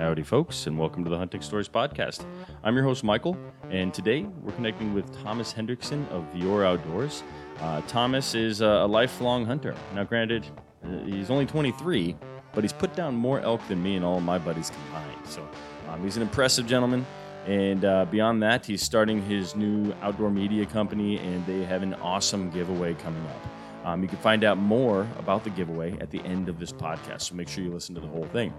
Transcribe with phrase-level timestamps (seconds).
[0.00, 2.24] Howdy, folks, and welcome to the Hunting Stories Podcast.
[2.64, 3.36] I'm your host, Michael,
[3.68, 7.22] and today we're connecting with Thomas Hendrickson of Vior Outdoors.
[7.58, 9.74] Uh, Thomas is a, lifelong hunter.
[9.94, 10.46] Now, granted,
[10.82, 12.16] uh, he's only 23,
[12.54, 15.26] but he's put down more elk than me and all of my buddies combined.
[15.26, 15.46] So
[15.90, 17.04] um, he's an impressive gentleman.
[17.46, 21.92] And uh, beyond that, he's starting his new outdoor media company, and they have an
[21.92, 23.86] awesome giveaway coming up.
[23.86, 27.22] Um, you can find out more about the giveaway at the end of this podcast,
[27.22, 28.54] so make sure you listen to the whole thing.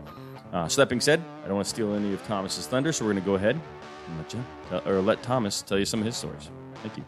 [0.52, 3.06] Uh, so that being said, I don't want to steal any of Thomas's thunder, so
[3.06, 3.56] we're going to go ahead
[4.08, 6.50] and let you tell, or let Thomas tell you some of his stories.
[6.84, 7.06] Thank you.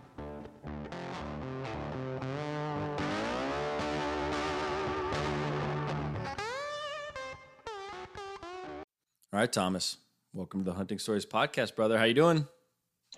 [9.33, 9.97] All right, Thomas.
[10.31, 11.97] Welcome to the Hunting Stories podcast, brother.
[11.97, 12.47] How you doing?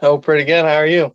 [0.02, 0.66] Oh, pretty good.
[0.66, 1.14] How are you?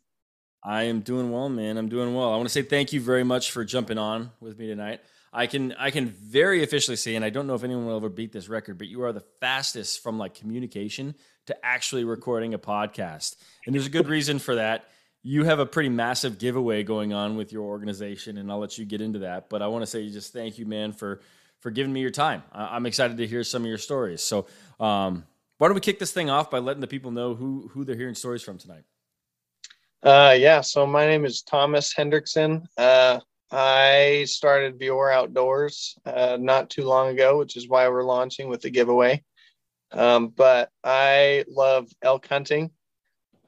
[0.62, 1.78] I am doing well, man.
[1.78, 2.32] I'm doing well.
[2.32, 5.00] I want to say thank you very much for jumping on with me tonight.
[5.32, 8.08] I can I can very officially say, and I don't know if anyone will ever
[8.08, 11.14] beat this record, but you are the fastest from like communication
[11.46, 13.36] to actually recording a podcast.
[13.64, 14.86] And there's a good reason for that.
[15.22, 18.84] You have a pretty massive giveaway going on with your organization, and I'll let you
[18.84, 19.48] get into that.
[19.48, 21.20] But I want to say just thank you, man, for
[21.60, 22.42] for giving me your time.
[22.52, 24.22] I'm excited to hear some of your stories.
[24.22, 24.46] So
[24.80, 25.26] um,
[25.58, 27.96] why don't we kick this thing off by letting the people know who who they're
[27.96, 28.84] hearing stories from tonight?
[30.02, 30.62] Uh, yeah.
[30.62, 32.66] So my name is Thomas Hendrickson.
[32.76, 33.20] Uh,
[33.50, 38.62] I started Vior Outdoors uh, not too long ago, which is why we're launching with
[38.62, 39.24] the giveaway.
[39.92, 42.70] Um, but I love elk hunting.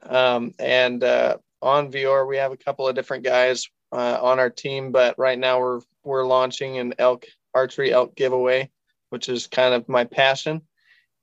[0.03, 4.51] Um, and uh, on Vior, we have a couple of different guys uh, on our
[4.51, 8.71] team, but right now we're we're launching an elk archery elk giveaway,
[9.11, 10.63] which is kind of my passion.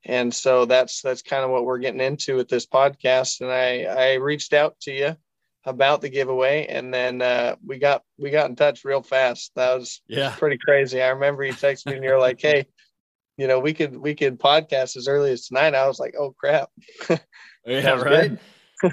[0.06, 3.42] And so that's that's kind of what we're getting into with this podcast.
[3.42, 5.16] And I I reached out to you
[5.64, 9.52] about the giveaway and then uh, we got we got in touch real fast.
[9.56, 10.34] That was yeah.
[10.38, 11.02] pretty crazy.
[11.02, 12.66] I remember you texted me and you're like hey
[13.36, 15.74] you know we could we could podcast as early as tonight.
[15.74, 16.70] I was like oh crap.
[17.66, 18.38] Yeah right?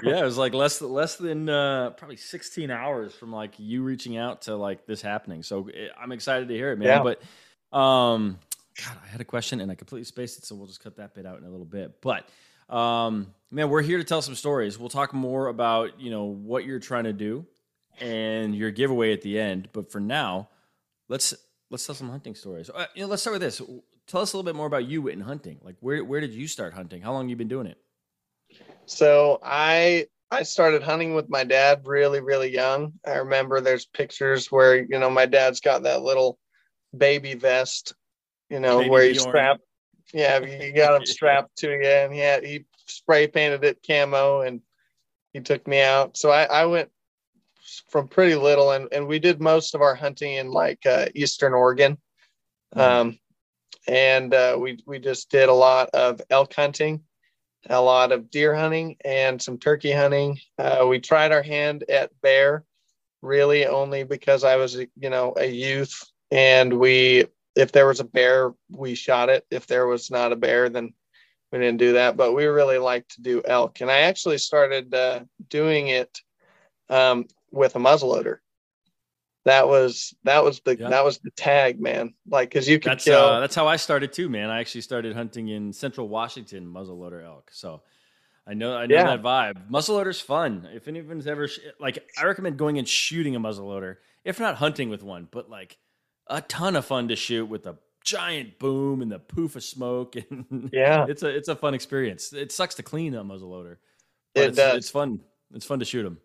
[0.02, 4.18] yeah it was like less less than uh, probably 16 hours from like you reaching
[4.18, 5.42] out to like this happening.
[5.42, 6.88] So eh, i'm excited to hear it man.
[6.88, 7.02] Yeah.
[7.02, 8.38] but um
[8.84, 11.14] god i had a question and i completely spaced it so we'll just cut that
[11.14, 12.02] bit out in a little bit.
[12.02, 12.28] But
[12.68, 14.78] um, man, we're here to tell some stories.
[14.78, 17.46] We'll talk more about you know what you're trying to do
[18.00, 19.68] and your giveaway at the end.
[19.72, 20.48] But for now,
[21.08, 21.34] let's
[21.70, 22.70] let's tell some hunting stories.
[22.70, 23.60] Uh, you know, let's start with this.
[24.06, 25.58] Tell us a little bit more about you in hunting.
[25.62, 27.02] Like, where where did you start hunting?
[27.02, 27.78] How long you been doing it?
[28.86, 32.94] So I I started hunting with my dad really really young.
[33.06, 36.38] I remember there's pictures where you know my dad's got that little
[36.96, 37.94] baby vest,
[38.48, 39.62] you know, baby where he's strapped
[40.12, 44.40] yeah, he got him strapped to you, and he had he spray painted it camo,
[44.40, 44.60] and
[45.32, 46.16] he took me out.
[46.16, 46.90] So I, I went
[47.88, 51.52] from pretty little, and and we did most of our hunting in like uh, Eastern
[51.52, 51.98] Oregon,
[52.74, 52.80] mm-hmm.
[52.80, 53.18] um,
[53.86, 57.02] and uh, we we just did a lot of elk hunting,
[57.68, 60.38] a lot of deer hunting, and some turkey hunting.
[60.58, 62.64] Uh, we tried our hand at bear,
[63.20, 67.26] really only because I was you know a youth, and we
[67.58, 69.44] if there was a bear, we shot it.
[69.50, 70.94] If there was not a bear, then
[71.50, 72.16] we didn't do that.
[72.16, 76.20] But we really like to do elk, and I actually started uh, doing it
[76.88, 78.38] um, with a muzzleloader.
[79.44, 80.90] That was that was the yeah.
[80.90, 82.14] that was the tag, man.
[82.28, 83.18] Like, cause you can that's, kill.
[83.18, 84.50] Uh, that's how I started too, man.
[84.50, 87.50] I actually started hunting in Central Washington muzzleloader elk.
[87.52, 87.82] So
[88.46, 89.16] I know I know yeah.
[89.16, 89.68] that vibe.
[89.68, 90.68] Muzzleloader's fun.
[90.72, 91.48] If anyone's ever
[91.80, 95.76] like, I recommend going and shooting a muzzleloader, if not hunting with one, but like
[96.28, 100.16] a ton of fun to shoot with a giant boom and the poof of smoke.
[100.30, 101.06] And yeah.
[101.08, 102.32] it's a it's a fun experience.
[102.32, 103.76] It sucks to clean a muzzleloader
[104.34, 104.76] but it it's, does.
[104.76, 105.20] it's fun.
[105.54, 106.18] It's fun to shoot them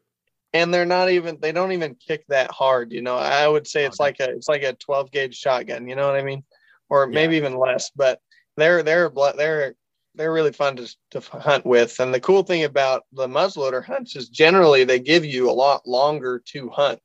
[0.53, 3.17] and they're not even they don't even kick that hard you know?
[3.17, 6.07] I would say it's oh, like a it's like a 12 gauge shotgun you know
[6.07, 6.43] what i mean?
[6.89, 7.39] Or maybe yeah.
[7.39, 8.19] even less but
[8.55, 9.75] they're they're they're
[10.15, 11.99] they're really fun to, to hunt with.
[11.99, 15.87] And the cool thing about the muzzleloader hunts is generally they give you a lot
[15.87, 17.01] longer to hunt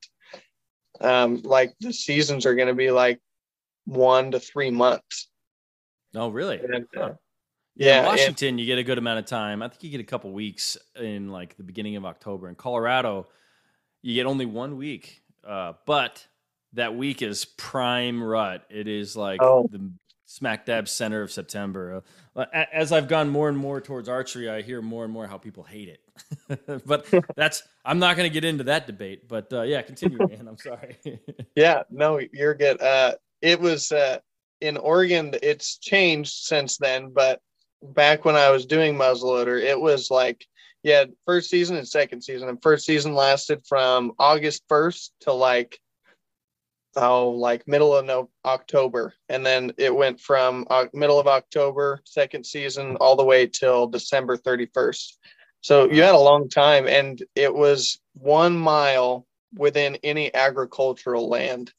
[1.01, 3.19] um, like the seasons are going to be like
[3.85, 5.29] one to three months.
[6.15, 6.59] Oh, really?
[6.59, 7.13] And, huh.
[7.75, 9.61] Yeah, in Washington, and, you get a good amount of time.
[9.61, 12.49] I think you get a couple weeks in like the beginning of October.
[12.49, 13.27] In Colorado,
[14.01, 16.25] you get only one week, uh, but
[16.73, 18.65] that week is prime rut.
[18.69, 19.69] It is like oh.
[19.71, 19.91] the
[20.25, 22.03] smack dab center of September.
[22.39, 25.37] Uh, as I've gone more and more towards archery, I hear more and more how
[25.37, 26.85] people hate it.
[26.85, 29.27] but that's I'm not going to get into that debate.
[29.27, 30.47] But uh, yeah, continue, man.
[30.47, 30.97] I'm sorry.
[31.55, 32.81] yeah, no, you're good.
[32.81, 34.19] Uh, it was uh,
[34.61, 35.33] in Oregon.
[35.41, 37.41] It's changed since then, but
[37.81, 40.45] back when I was doing muzzleloader, it was like
[40.83, 42.47] yeah, first season and second season.
[42.47, 45.79] And first season lasted from August 1st to like
[46.95, 52.01] oh like middle of no, October, and then it went from uh, middle of October
[52.05, 55.17] second season all the way till December thirty first.
[55.61, 61.73] So you had a long time, and it was one mile within any agricultural land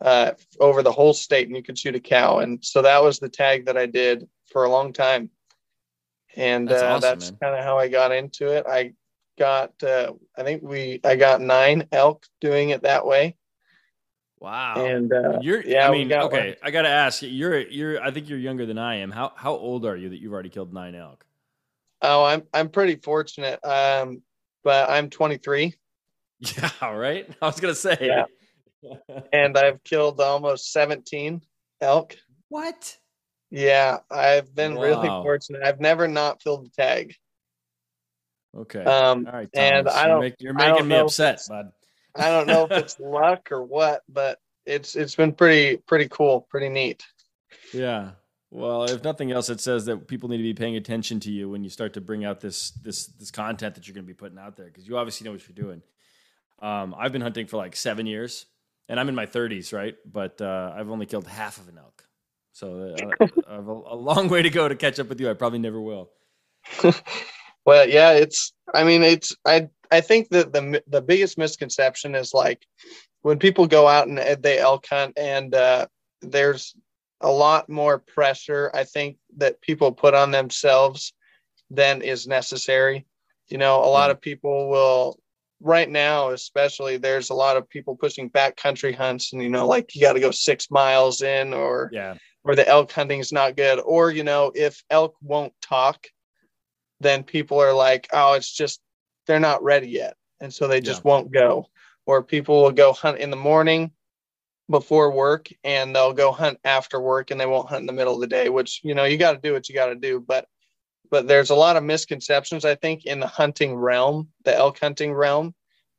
[0.00, 2.38] uh, over the whole state, and you could shoot a cow.
[2.38, 5.30] And so that was the tag that I did for a long time,
[6.36, 8.64] and that's, uh, awesome, that's kind of how I got into it.
[8.66, 8.94] I
[9.38, 13.36] got, uh, I think we, I got nine elk doing it that way.
[14.38, 14.84] Wow.
[14.84, 16.56] And uh, you're, yeah, I mean, okay, one.
[16.62, 19.10] I got to ask you, you're, you're, I think you're younger than I am.
[19.10, 21.24] How, how old are you that you've already killed nine elk?
[22.02, 23.64] Oh, I'm I'm pretty fortunate.
[23.64, 24.22] Um,
[24.62, 25.74] but I'm 23.
[26.38, 27.26] Yeah, right.
[27.42, 27.96] I was gonna say.
[27.98, 28.24] Yeah.
[29.32, 31.40] and I've killed almost 17
[31.80, 32.14] elk.
[32.50, 32.98] What?
[33.50, 34.82] Yeah, I've been wow.
[34.82, 35.62] really fortunate.
[35.64, 37.14] I've never not filled the tag.
[38.54, 38.84] Okay.
[38.84, 39.50] Um, All right.
[39.50, 39.54] Thomas.
[39.54, 40.10] And I don't.
[40.10, 41.72] You're, make, you're making me upset, bud.
[42.18, 46.46] I don't know if it's luck or what, but it's it's been pretty pretty cool,
[46.50, 47.04] pretty neat.
[47.72, 48.12] Yeah.
[48.50, 51.50] Well, if nothing else, it says that people need to be paying attention to you
[51.50, 54.14] when you start to bring out this this this content that you're going to be
[54.14, 55.82] putting out there because you obviously know what you're doing.
[56.60, 58.46] Um, I've been hunting for like seven years,
[58.88, 59.94] and I'm in my 30s, right?
[60.10, 62.04] But uh, I've only killed half of an elk,
[62.52, 65.28] so uh, I have a, a long way to go to catch up with you.
[65.28, 66.10] I probably never will.
[67.66, 68.52] well, yeah, it's.
[68.72, 69.36] I mean, it's.
[69.44, 72.66] I I think that the the biggest misconception is like
[73.22, 75.86] when people go out and they elk hunt and uh,
[76.22, 76.74] there's
[77.20, 81.12] a lot more pressure I think that people put on themselves
[81.70, 83.06] than is necessary.
[83.48, 85.18] You know, a lot of people will
[85.60, 89.94] right now especially there's a lot of people pushing backcountry hunts and you know like
[89.94, 92.14] you got to go 6 miles in or yeah.
[92.44, 93.80] or the elk hunting is not good.
[93.80, 96.06] Or you know if elk won't talk
[97.00, 98.80] then people are like oh it's just
[99.26, 100.16] they're not ready yet.
[100.40, 101.10] And so they just yeah.
[101.10, 101.68] won't go.
[102.06, 103.90] Or people will go hunt in the morning
[104.70, 108.14] before work and they'll go hunt after work and they won't hunt in the middle
[108.14, 110.20] of the day which you know you got to do what you got to do.
[110.20, 110.46] But
[111.10, 115.12] but there's a lot of misconceptions i think in the hunting realm the elk hunting
[115.12, 115.54] realm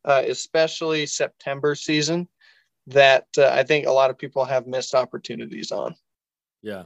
[0.05, 2.27] uh, especially september season
[2.87, 5.95] that uh, i think a lot of people have missed opportunities on.
[6.61, 6.83] Yeah.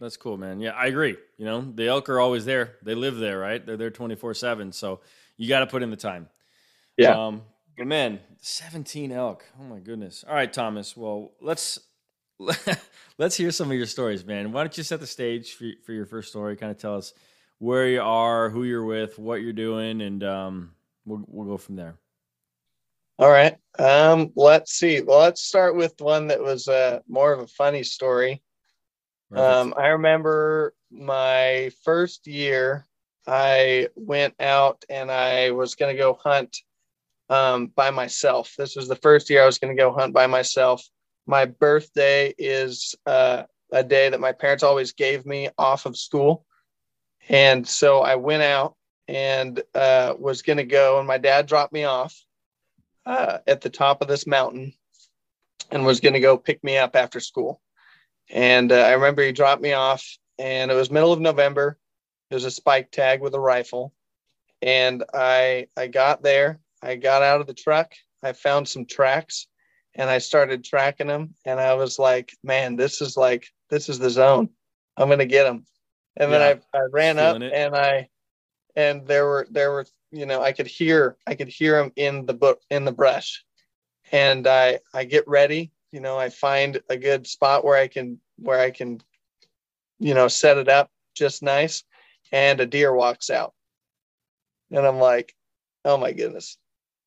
[0.00, 0.60] That's cool man.
[0.60, 1.16] Yeah i agree.
[1.38, 2.76] You know the elk are always there.
[2.82, 3.64] They live there right?
[3.64, 5.00] They're there 24 7 so
[5.36, 6.28] you got to put in the time.
[6.96, 7.26] Yeah.
[7.26, 7.42] Um,
[7.78, 9.44] man 17 elk.
[9.60, 10.24] Oh my goodness.
[10.28, 10.96] All right thomas.
[10.96, 11.78] Well let's
[13.18, 14.52] let's hear some of your stories man.
[14.52, 16.56] Why don't you set the stage for, for your first story?
[16.56, 17.12] Kind of tell us
[17.58, 20.70] where you are who you're with what you're doing and um,
[21.04, 21.96] we'll, we'll go from there.
[23.18, 23.56] All right.
[23.78, 25.00] Um, let's see.
[25.00, 28.42] Well let's start with one that was uh, more of a funny story.
[29.34, 32.86] Um, i remember my first year
[33.26, 36.56] i went out and i was going to go hunt
[37.28, 38.54] um, by myself.
[38.56, 40.86] This was the first year I was going to go hunt by myself.
[41.26, 46.44] My birthday is uh, a day that my parents always gave me off of school.
[47.28, 48.76] And so I went out
[49.08, 52.14] and uh, was going to go, and my dad dropped me off
[53.06, 54.74] uh, at the top of this mountain
[55.70, 57.60] and was going to go pick me up after school.
[58.30, 60.06] And uh, I remember he dropped me off,
[60.38, 61.78] and it was middle of November.
[62.30, 63.92] It was a spike tag with a rifle,
[64.62, 69.46] and I I got there I got out of the truck, I found some tracks
[69.94, 71.34] and I started tracking them.
[71.46, 74.50] And I was like, man, this is like, this is the zone.
[74.96, 75.64] I'm going to get them.
[76.16, 76.38] And yeah.
[76.38, 77.52] then I, I ran up it.
[77.52, 78.08] and I,
[78.76, 82.26] and there were, there were, you know, I could hear, I could hear them in
[82.26, 83.42] the book, in the brush.
[84.12, 88.20] And I, I get ready, you know, I find a good spot where I can,
[88.36, 89.00] where I can,
[89.98, 91.82] you know, set it up just nice.
[92.34, 93.54] And a deer walks out.
[94.72, 95.32] And I'm like,
[95.84, 96.58] oh my goodness,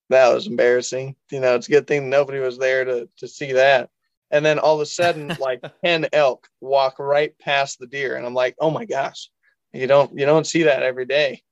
[0.10, 1.18] that was embarrassing.
[1.30, 3.90] You know, it's a good thing nobody was there to to see that.
[4.32, 8.16] And then all of a sudden, like 10 elk walk right past the deer.
[8.16, 9.30] And I'm like, oh my gosh,
[9.74, 11.44] you don't you don't see that every day.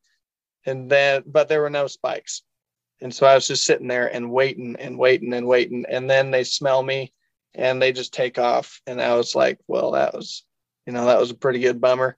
[0.65, 2.43] And then but there were no spikes.
[3.01, 5.85] And so I was just sitting there and waiting and waiting and waiting.
[5.89, 7.11] And then they smell me
[7.53, 8.79] and they just take off.
[8.87, 10.45] And I was like, well, that was,
[10.85, 12.17] you know, that was a pretty good bummer.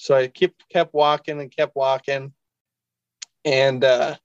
[0.00, 2.32] So I kept kept walking and kept walking.
[3.44, 4.16] And uh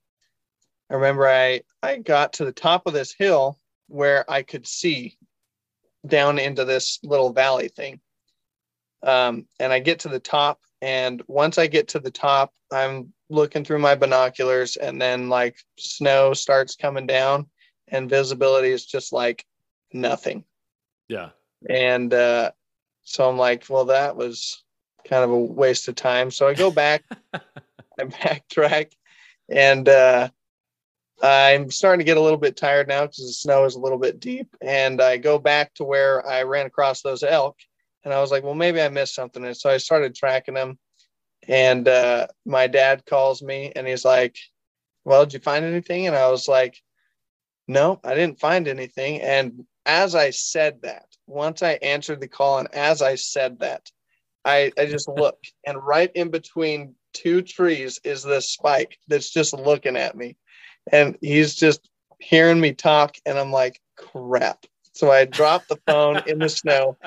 [0.89, 5.17] I remember I I got to the top of this hill where I could see
[6.05, 7.99] down into this little valley thing.
[9.01, 13.11] Um, and I get to the top, and once I get to the top, I'm
[13.29, 17.47] looking through my binoculars, and then like snow starts coming down,
[17.87, 19.45] and visibility is just like
[19.91, 20.45] nothing.
[21.09, 21.31] Yeah.
[21.67, 22.51] And uh,
[23.01, 24.63] so I'm like, well, that was
[25.07, 26.31] kind of a waste of time.
[26.31, 28.91] So I go back, I backtrack,
[29.49, 30.29] and uh,
[31.21, 33.97] I'm starting to get a little bit tired now because the snow is a little
[33.97, 34.55] bit deep.
[34.61, 37.57] And I go back to where I ran across those elk.
[38.03, 39.43] And I was like, well, maybe I missed something.
[39.45, 40.77] And so I started tracking them.
[41.47, 44.37] And uh, my dad calls me and he's like,
[45.05, 46.07] well, did you find anything?
[46.07, 46.77] And I was like,
[47.67, 49.21] no, I didn't find anything.
[49.21, 53.89] And as I said that, once I answered the call, and as I said that,
[54.45, 59.53] I, I just look, and right in between two trees is this spike that's just
[59.53, 60.37] looking at me.
[60.91, 64.65] And he's just hearing me talk, and I'm like, crap.
[64.93, 66.97] So I drop the phone in the snow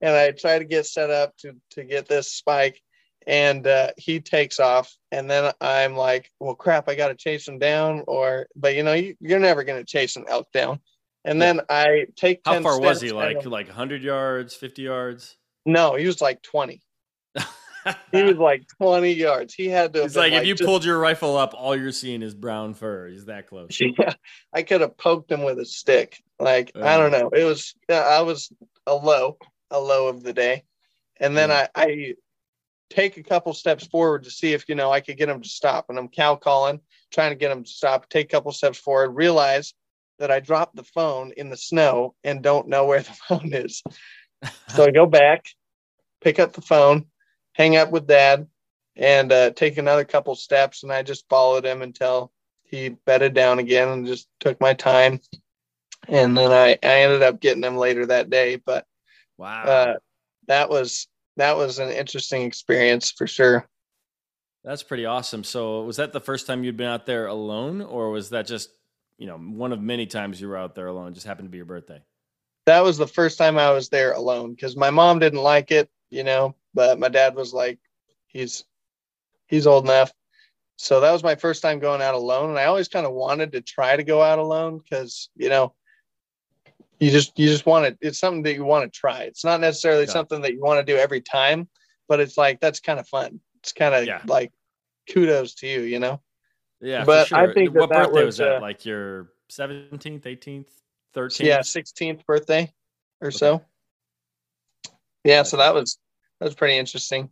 [0.00, 2.80] and I try to get set up to, to get this spike
[3.26, 7.58] and uh, he takes off and then i'm like well crap i gotta chase him
[7.58, 10.80] down or but you know you, are never gonna chase an elk down
[11.24, 15.94] and then i take how far was he like like 100 yards 50 yards no
[15.94, 16.80] he was like 20
[18.12, 20.84] he was like 20 yards he had to it's like, like, if you just, pulled
[20.84, 24.14] your rifle up all you're seeing is brown fur he's that close yeah
[24.52, 27.74] i could have poked him with a stick like uh, i don't know it was
[27.88, 28.52] i was
[28.86, 29.36] a low
[29.70, 30.62] a low of the day
[31.18, 31.66] and then yeah.
[31.74, 32.14] I, I
[32.92, 35.48] take a couple steps forward to see if you know I could get him to
[35.48, 35.86] stop.
[35.88, 36.80] And I'm cow calling,
[37.12, 38.08] trying to get him to stop.
[38.08, 39.74] Take a couple steps forward, realize
[40.18, 43.82] that I dropped the phone in the snow and don't know where the phone is.
[44.68, 45.46] So I go back,
[46.20, 47.06] pick up the phone,
[47.52, 48.46] hang up with dad,
[48.96, 50.82] and uh, take another couple steps.
[50.82, 52.32] And I just followed him until
[52.64, 55.20] he bedded down again and just took my time.
[56.08, 58.56] And then I, I ended up getting him later that day.
[58.56, 58.86] But
[59.36, 59.94] wow, uh,
[60.48, 61.06] that was
[61.36, 63.68] that was an interesting experience for sure.
[64.64, 65.44] That's pretty awesome.
[65.44, 68.70] So, was that the first time you'd been out there alone, or was that just
[69.18, 71.08] you know one of many times you were out there alone?
[71.08, 72.02] It just happened to be your birthday.
[72.66, 75.90] That was the first time I was there alone because my mom didn't like it,
[76.10, 77.78] you know, but my dad was like,
[78.28, 78.64] he's
[79.46, 80.12] he's old enough.
[80.76, 83.52] So that was my first time going out alone, and I always kind of wanted
[83.52, 85.74] to try to go out alone because you know
[87.02, 89.60] you just you just want it it's something that you want to try it's not
[89.60, 90.10] necessarily yeah.
[90.10, 91.68] something that you want to do every time
[92.08, 94.22] but it's like that's kind of fun it's kind of yeah.
[94.26, 94.52] like
[95.10, 96.20] kudos to you you know
[96.80, 97.38] yeah but sure.
[97.38, 100.66] i think what that birthday was, was that uh, like your 17th 18th
[101.14, 102.72] 13th yeah 16th birthday
[103.20, 103.36] or okay.
[103.36, 103.62] so
[105.24, 105.98] yeah so that was
[106.40, 107.30] that was pretty interesting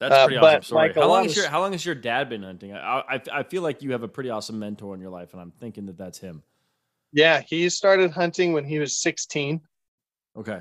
[0.00, 0.92] that's uh, pretty uh, awesome story.
[0.94, 2.74] How long is your How long has your dad been hunting?
[2.74, 5.40] I, I I feel like you have a pretty awesome mentor in your life, and
[5.40, 6.42] I'm thinking that that's him.
[7.12, 9.60] Yeah, he started hunting when he was 16.
[10.36, 10.60] Okay.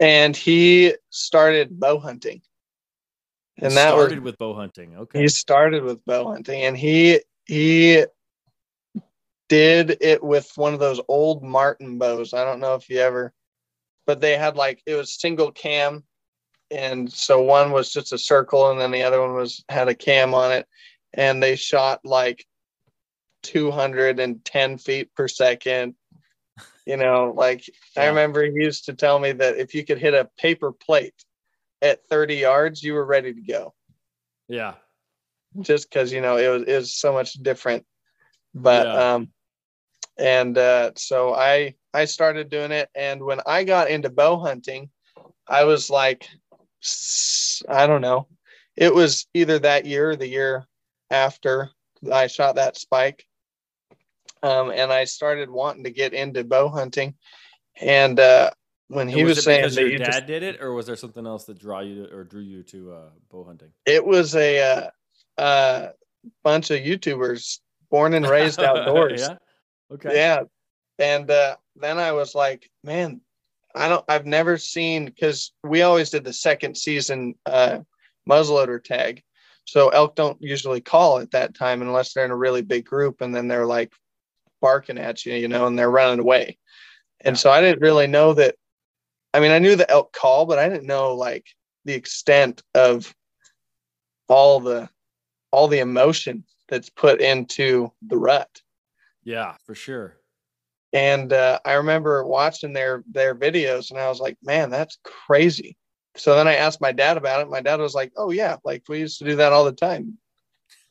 [0.00, 2.42] And he started bow hunting.
[3.58, 4.96] And he that started was, with bow hunting.
[4.96, 5.20] Okay.
[5.20, 8.04] He started with bow hunting and he he
[9.52, 12.32] did it with one of those old Martin bows.
[12.32, 13.34] I don't know if you ever
[14.06, 16.04] but they had like it was single cam
[16.70, 19.94] and so one was just a circle and then the other one was had a
[19.94, 20.66] cam on it
[21.12, 22.46] and they shot like
[23.42, 25.94] 210 feet per second.
[26.86, 28.04] You know, like yeah.
[28.04, 31.14] I remember he used to tell me that if you could hit a paper plate
[31.80, 33.74] at 30 yards, you were ready to go.
[34.48, 34.74] Yeah.
[35.60, 37.84] Just because, you know, it was, it was so much different.
[38.54, 39.14] But, yeah.
[39.14, 39.28] um,
[40.22, 42.88] and uh, so I, I started doing it.
[42.94, 44.88] And when I got into bow hunting,
[45.48, 46.28] I was like,
[47.68, 48.28] I don't know.
[48.76, 50.64] It was either that year or the year
[51.10, 51.70] after
[52.10, 53.26] I shot that spike
[54.44, 57.14] um, and I started wanting to get into bow hunting.
[57.80, 58.52] And uh,
[58.86, 61.26] when he was, was saying that your dad just, did it, or was there something
[61.26, 63.70] else that draw you to, or drew you to uh, bow hunting?
[63.86, 65.88] It was a uh, uh
[66.44, 67.58] bunch of YouTubers
[67.90, 69.22] born and raised outdoors.
[69.22, 69.36] yeah.
[69.92, 70.14] Okay.
[70.14, 70.42] Yeah.
[70.98, 73.20] And uh, then I was like, man,
[73.74, 74.04] I don't.
[74.08, 77.80] I've never seen because we always did the second season uh,
[78.28, 79.22] muzzleloader tag.
[79.64, 83.20] So elk don't usually call at that time unless they're in a really big group,
[83.20, 83.92] and then they're like
[84.60, 86.58] barking at you, you know, and they're running away.
[87.20, 88.56] And so I didn't really know that.
[89.34, 91.46] I mean, I knew the elk call, but I didn't know like
[91.84, 93.14] the extent of
[94.28, 94.88] all the
[95.50, 98.61] all the emotion that's put into the rut.
[99.24, 100.16] Yeah, for sure.
[100.92, 105.76] And uh, I remember watching their their videos, and I was like, "Man, that's crazy."
[106.16, 107.48] So then I asked my dad about it.
[107.48, 110.18] My dad was like, "Oh yeah, like we used to do that all the time.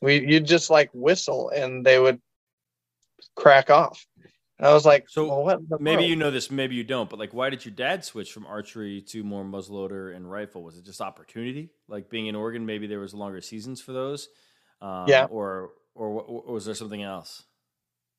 [0.00, 2.20] We you'd just like whistle, and they would
[3.36, 4.04] crack off.
[4.58, 6.08] And I was like, so well, maybe world?
[6.08, 9.02] you know this, maybe you don't, but like, why did your dad switch from archery
[9.08, 10.62] to more muzzleloader and rifle?
[10.62, 11.70] Was it just opportunity?
[11.88, 14.28] Like being in Oregon, maybe there was longer seasons for those.
[14.80, 15.24] Um, yeah.
[15.24, 17.42] Or, or, or was there something else?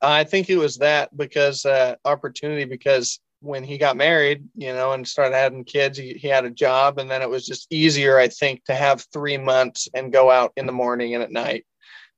[0.03, 4.93] I think it was that because uh, opportunity because when he got married, you know,
[4.93, 8.17] and started having kids, he, he had a job, and then it was just easier,
[8.17, 11.65] I think, to have three months and go out in the morning and at night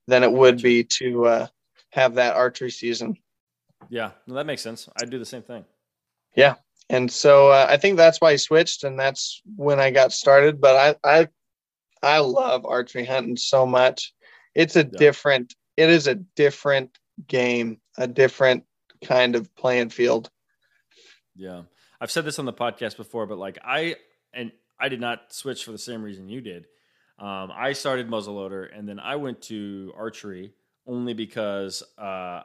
[0.08, 1.48] than it would be to uh,
[1.92, 3.18] have that archery season.
[3.90, 4.90] Yeah, no, that makes sense.
[5.00, 5.66] I'd do the same thing.
[6.36, 6.56] Yeah,
[6.90, 10.62] and so uh, I think that's why I switched, and that's when I got started.
[10.62, 11.28] But I I
[12.04, 14.14] I love archery hunting so much.
[14.54, 14.98] It's a yeah.
[14.98, 15.56] different.
[15.78, 18.64] It is a different game, a different
[19.04, 20.30] kind of playing field.
[21.36, 21.64] Yeah,
[22.00, 23.96] I've said this on the podcast before, but like I
[24.34, 26.66] and I did not switch for the same reason you did.
[27.18, 30.54] Um, I started muzzleloader, and then I went to archery
[30.86, 32.42] only because uh,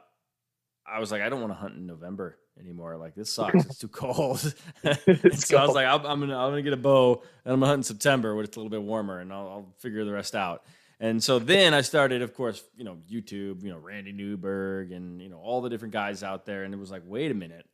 [0.86, 2.96] I was like, I don't want to hunt in November anymore.
[2.96, 3.64] Like this sucks.
[3.64, 4.54] It's too cold.
[4.84, 5.62] it's so cold.
[5.62, 7.80] I was like, I'm, I'm, gonna I'm gonna get a bow and I'm gonna hunt
[7.80, 10.64] in September when it's a little bit warmer, and I'll, I'll, figure the rest out.
[11.02, 15.20] And so then I started, of course, you know, YouTube, you know, Randy Newberg, and
[15.20, 17.66] you know all the different guys out there, and it was like, wait a minute,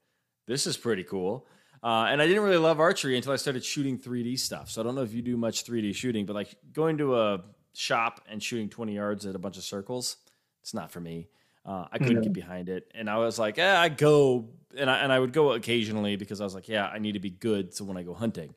[0.47, 1.47] this is pretty cool.
[1.83, 4.71] Uh, and I didn't really love archery until I started shooting 3D stuff.
[4.71, 7.42] So I don't know if you do much 3D shooting, but like going to a
[7.75, 10.16] shop and shooting 20 yards at a bunch of circles,
[10.62, 11.28] it's not for me.
[11.64, 14.99] Uh, I couldn't get behind it, and I was like, eh, I go, and I
[14.99, 17.75] and I would go occasionally because I was like, yeah, I need to be good
[17.75, 18.54] so when I go hunting.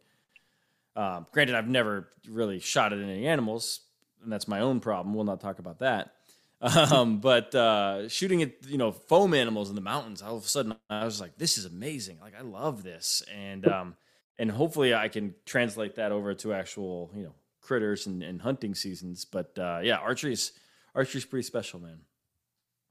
[0.96, 3.80] Um, granted, I've never really shot at any animals,
[4.24, 5.14] and that's my own problem.
[5.14, 6.14] We'll not talk about that.
[6.62, 10.48] Um, but uh, shooting at you know foam animals in the mountains, all of a
[10.48, 12.20] sudden I was like, this is amazing.
[12.22, 13.96] Like I love this, and um,
[14.38, 18.76] and hopefully I can translate that over to actual you know critters and, and hunting
[18.76, 19.26] seasons.
[19.26, 20.54] But uh, yeah, archery's
[20.96, 22.00] archery's pretty special, man.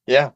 [0.06, 0.30] Yeah.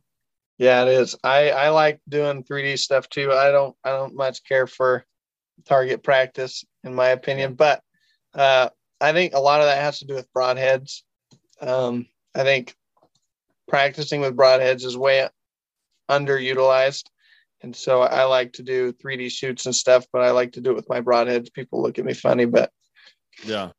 [0.58, 1.16] Yeah, it is.
[1.25, 3.32] I, I like doing 3D stuff too.
[3.32, 5.04] I don't I don't much care for
[5.64, 7.82] target practice in my opinion, but
[8.34, 8.68] uh,
[9.02, 11.02] I think a lot of that has to do with broadheads.
[11.61, 12.75] Um, I think
[13.68, 15.28] practicing with broadheads is way
[16.11, 17.04] underutilized.
[17.62, 20.71] And so I like to do 3D shoots and stuff, but I like to do
[20.71, 21.52] it with my broadheads.
[21.52, 22.71] People look at me funny, but
[23.44, 23.71] yeah,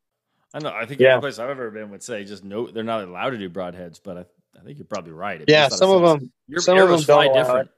[0.54, 0.70] I know.
[0.70, 1.10] I think yeah.
[1.10, 4.00] every place I've ever been would say just no, they're not allowed to do broadheads,
[4.02, 4.24] but I
[4.58, 5.40] I think you're probably right.
[5.40, 6.32] It yeah, some of them.
[6.48, 7.70] Your some of them fly different.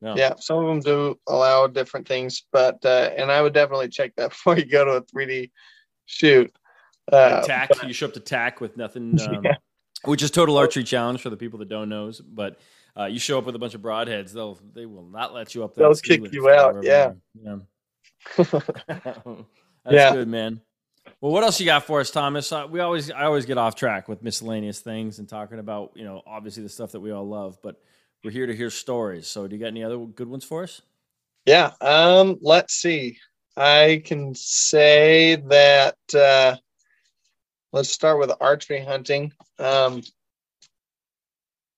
[0.00, 0.16] No.
[0.16, 4.14] Yeah, some of them do allow different things, but uh, and I would definitely check
[4.16, 5.50] that before you go to a 3D
[6.06, 6.54] shoot.
[7.12, 9.56] Uh, TAC, but, you show up to TAC with nothing, um, yeah.
[10.04, 12.12] which is total archery challenge for the people that don't know.
[12.28, 12.58] But
[12.98, 15.64] uh, you show up with a bunch of broadheads, they'll they will not let you
[15.64, 15.86] up there.
[15.86, 16.82] They'll kick you out.
[16.82, 17.12] Yeah.
[17.42, 17.56] Yeah.
[18.36, 18.52] That's
[19.90, 20.12] yeah.
[20.12, 20.60] good, man.
[21.20, 22.52] Well, what else you got for us, Thomas?
[22.52, 26.04] Uh, we always I always get off track with miscellaneous things and talking about you
[26.04, 27.80] know obviously the stuff that we all love, but
[28.24, 29.26] we're here to hear stories.
[29.26, 30.82] So, do you got any other good ones for us?
[31.46, 31.72] Yeah.
[31.80, 32.38] Um.
[32.40, 33.18] Let's see.
[33.56, 35.96] I can say that.
[36.14, 36.56] Uh,
[37.72, 39.32] let's start with archery hunting.
[39.58, 40.02] Um,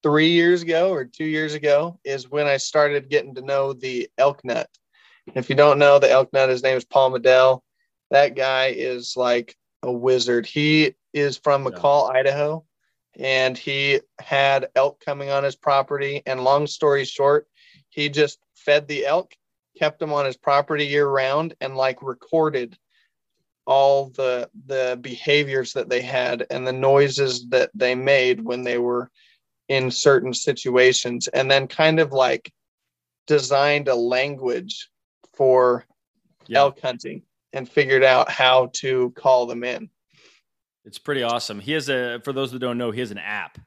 [0.03, 4.09] three years ago or two years ago is when I started getting to know the
[4.17, 4.69] elk nut.
[5.35, 7.63] If you don't know the elk nut, his name is Paul Medel
[8.11, 10.47] that guy is like a wizard.
[10.47, 12.21] He is from McCall, yeah.
[12.21, 12.65] Idaho,
[13.19, 16.23] and he had elk coming on his property.
[16.27, 17.47] And long story short,
[17.89, 19.35] he just fed the elk,
[19.79, 22.77] kept them on his property year round, and like recorded
[23.67, 28.79] all the the behaviors that they had and the noises that they made when they
[28.79, 29.11] were
[29.69, 32.53] in certain situations and then kind of like
[33.27, 34.91] designed a language
[35.35, 35.85] for
[36.47, 36.59] yeah.
[36.59, 39.89] elk hunting and figured out how to call them in.
[40.85, 41.61] It's pretty awesome.
[41.61, 43.59] He has a for those that don't know, he has an app.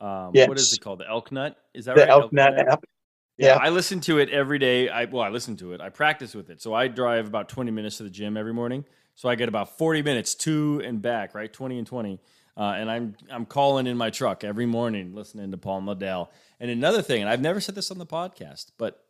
[0.00, 0.48] Um, yes.
[0.48, 1.00] What is it called?
[1.00, 1.56] The Elk Nut?
[1.74, 2.10] Is that the right?
[2.10, 2.84] Elk, Elk Nut, Nut app.
[3.36, 4.88] Yeah, yeah, I listen to it every day.
[4.88, 5.80] I well, I listen to it.
[5.80, 6.60] I practice with it.
[6.60, 8.84] So I drive about 20 minutes to the gym every morning.
[9.18, 11.52] So I get about 40 minutes to and back, right?
[11.52, 12.20] 20 and 20.
[12.56, 16.28] Uh, and I'm I'm calling in my truck every morning, listening to Paul Medel.
[16.60, 19.04] And another thing, and I've never said this on the podcast, but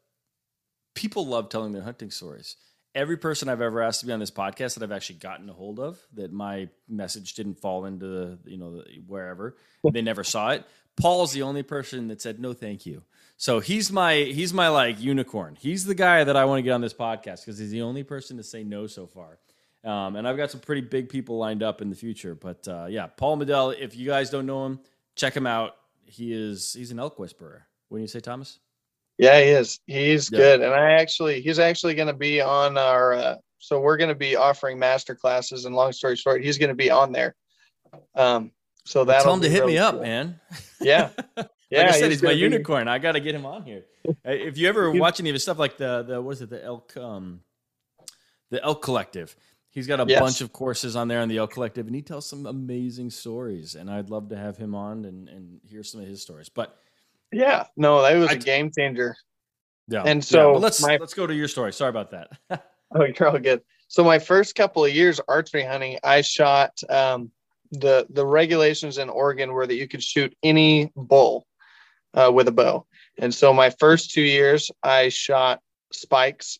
[0.94, 2.56] people love telling their hunting stories
[2.94, 5.52] every person I've ever asked to be on this podcast that I've actually gotten a
[5.52, 9.58] hold of, that my message didn't fall into the, you know, wherever
[9.92, 10.64] they never saw it.
[10.96, 13.02] Paul's the only person that said no, thank you.
[13.36, 15.58] So he's my he's my like unicorn.
[15.60, 18.04] He's the guy that I want to get on this podcast because he's the only
[18.04, 19.38] person to say no so far.
[19.84, 22.34] Um, and I've got some pretty big people lined up in the future.
[22.34, 23.78] But uh, yeah, Paul Medel.
[23.78, 24.80] If you guys don't know him,
[25.14, 25.76] check him out.
[26.04, 27.66] He is he's an elk whisperer.
[27.88, 28.58] When you say Thomas?
[29.18, 29.80] Yeah, he is.
[29.86, 30.38] He's yeah.
[30.38, 33.14] good, and I actually he's actually going to be on our.
[33.14, 36.68] Uh, so we're going to be offering master classes, and long story short, he's going
[36.68, 37.34] to be on there.
[38.14, 38.52] Um,
[38.84, 40.40] so that tell him to hit really me up, man.
[40.80, 41.44] Yeah, yeah.
[41.72, 42.84] like I said, he's, he's my unicorn.
[42.84, 42.90] Be...
[42.90, 43.84] I got to get him on here.
[44.24, 46.64] if you ever watch any of his stuff, like the the what is it, the
[46.64, 47.40] elk um,
[48.50, 49.36] the elk collective.
[49.70, 50.20] He's got a yes.
[50.20, 53.74] bunch of courses on there on the Elk Collective, and he tells some amazing stories.
[53.74, 56.48] And I'd love to have him on and, and hear some of his stories.
[56.48, 56.76] But
[57.32, 59.16] yeah, no, that was I, a game changer.
[59.86, 61.72] Yeah, and so yeah, let's my, let's go to your story.
[61.72, 62.30] Sorry about that.
[62.94, 63.62] oh, you're all good.
[63.88, 67.30] So my first couple of years archery hunting, I shot um,
[67.70, 71.46] the the regulations in Oregon were that you could shoot any bull
[72.14, 72.86] uh, with a bow,
[73.18, 75.60] And so my first two years, I shot
[75.92, 76.58] spikes.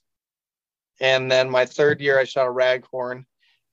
[1.01, 3.25] And then my third year, I shot a raghorn.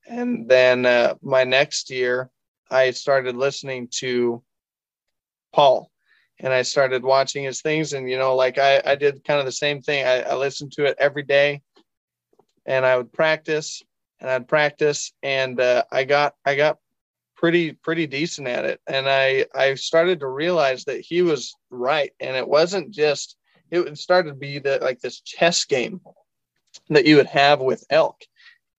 [0.07, 2.29] And then uh, my next year,
[2.69, 4.43] I started listening to
[5.53, 5.91] Paul
[6.39, 7.93] and I started watching his things.
[7.93, 10.05] And, you know, like I, I did kind of the same thing.
[10.05, 11.61] I, I listened to it every day
[12.65, 13.81] and I would practice
[14.19, 16.77] and I'd practice and uh, I got, I got
[17.35, 18.81] pretty, pretty decent at it.
[18.87, 22.11] And I, I started to realize that he was right.
[22.19, 23.37] And it wasn't just,
[23.71, 26.01] it started to be that like this chess game
[26.89, 28.21] that you would have with elk.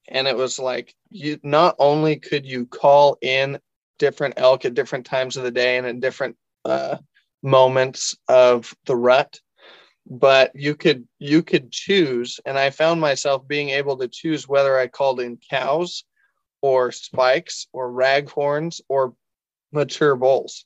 [0.08, 3.58] And it was like, you not only could you call in
[3.98, 6.98] different elk at different times of the day and in different uh,
[7.42, 9.40] moments of the rut
[10.08, 12.40] but you could you could choose.
[12.46, 16.04] And i found myself being able to choose whether i called in cows
[16.62, 19.14] or spikes or raghorns or
[19.72, 20.64] mature bulls.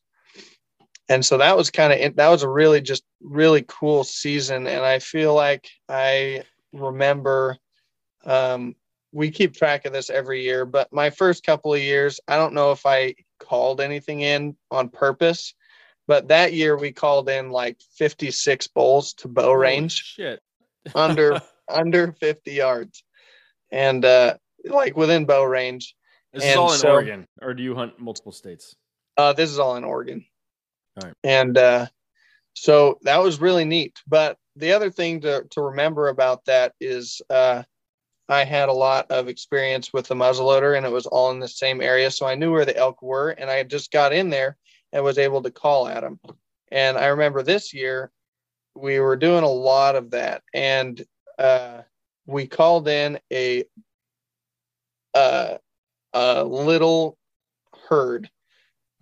[1.09, 4.67] And so that was kind of that was a really just really cool season.
[4.67, 7.57] And i feel like i remember
[8.25, 8.75] um,
[9.13, 12.55] we keep track of this every year but my first couple of years i don't
[12.55, 15.55] know if i called anything in on purpose
[16.11, 19.93] but that year we called in like 56 bowls to bow range.
[19.93, 20.41] shit.
[20.97, 23.05] under under 50 yards.
[23.71, 25.95] And uh like within bow range.
[26.33, 28.75] This is all in so, Oregon, or do you hunt multiple states?
[29.17, 30.25] Uh this is all in Oregon.
[30.97, 31.15] All right.
[31.23, 31.87] And uh
[32.55, 33.97] so that was really neat.
[34.05, 37.63] But the other thing to, to remember about that is uh
[38.29, 41.49] I had a lot of experience with the muzzleloader and it was all in the
[41.49, 42.13] same area.
[42.13, 44.57] So I knew where the elk were and I just got in there
[44.93, 46.21] and was able to call at them.
[46.71, 48.13] And I remember this year
[48.75, 51.05] we were doing a lot of that, and
[51.39, 51.83] uh,
[52.27, 53.65] we called in a
[55.15, 55.57] uh,
[56.13, 57.19] a little
[57.89, 58.31] herd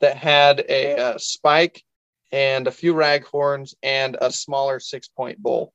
[0.00, 1.84] that had a, a spike
[2.32, 5.72] and a few raghorns and a smaller six point bull.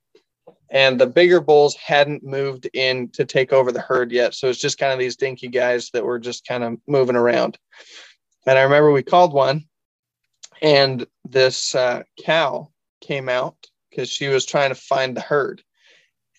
[0.70, 4.34] And the bigger bulls hadn't moved in to take over the herd yet.
[4.34, 7.58] So it's just kind of these dinky guys that were just kind of moving around.
[8.48, 9.66] And I remember we called one
[10.62, 13.56] and this uh, cow came out
[13.90, 15.62] because she was trying to find the herd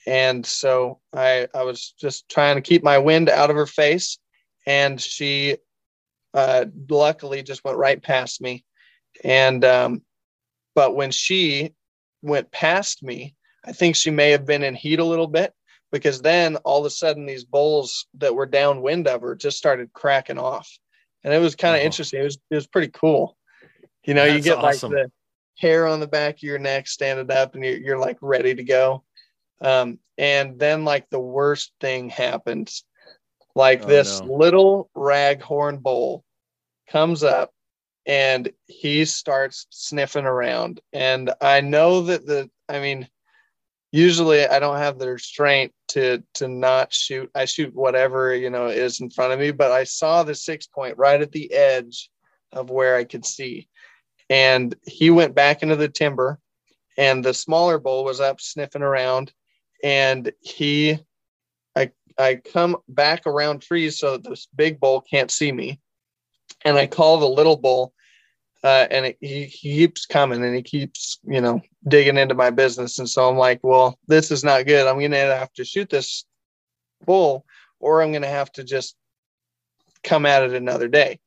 [0.07, 4.18] and so I, I was just trying to keep my wind out of her face
[4.66, 5.57] and she
[6.33, 8.64] uh, luckily just went right past me
[9.22, 10.03] and um,
[10.74, 11.72] but when she
[12.22, 15.53] went past me i think she may have been in heat a little bit
[15.92, 19.92] because then all of a sudden these bowls that were downwind of her just started
[19.92, 20.70] cracking off
[21.22, 21.85] and it was kind of oh.
[21.85, 23.37] interesting it was it was pretty cool
[24.05, 24.92] you know, That's you get awesome.
[24.92, 25.12] like the
[25.59, 28.64] hair on the back of your neck standing up and you're, you're like ready to
[28.64, 29.03] go.
[29.61, 32.85] Um, and then like the worst thing happens.
[33.55, 34.35] Like oh, this no.
[34.35, 36.24] little raghorn bowl
[36.90, 37.53] comes up
[38.06, 40.80] and he starts sniffing around.
[40.92, 43.08] And I know that the, I mean,
[43.92, 47.30] usually I don't have the restraint to to not shoot.
[47.34, 50.66] I shoot whatever you know is in front of me, but I saw the six
[50.66, 52.10] point right at the edge
[52.52, 53.68] of where I could see,
[54.28, 56.40] and he went back into the timber
[56.96, 59.32] and the smaller bull was up sniffing around
[59.82, 60.98] and he
[61.76, 65.80] i i come back around trees so that this big bull can't see me
[66.64, 67.92] and i call the little bull
[68.62, 72.50] uh, and it, he, he keeps coming and he keeps you know digging into my
[72.50, 75.90] business and so i'm like well this is not good i'm gonna have to shoot
[75.90, 76.24] this
[77.05, 77.44] bull
[77.81, 78.96] or i'm gonna have to just
[80.03, 81.18] come at it another day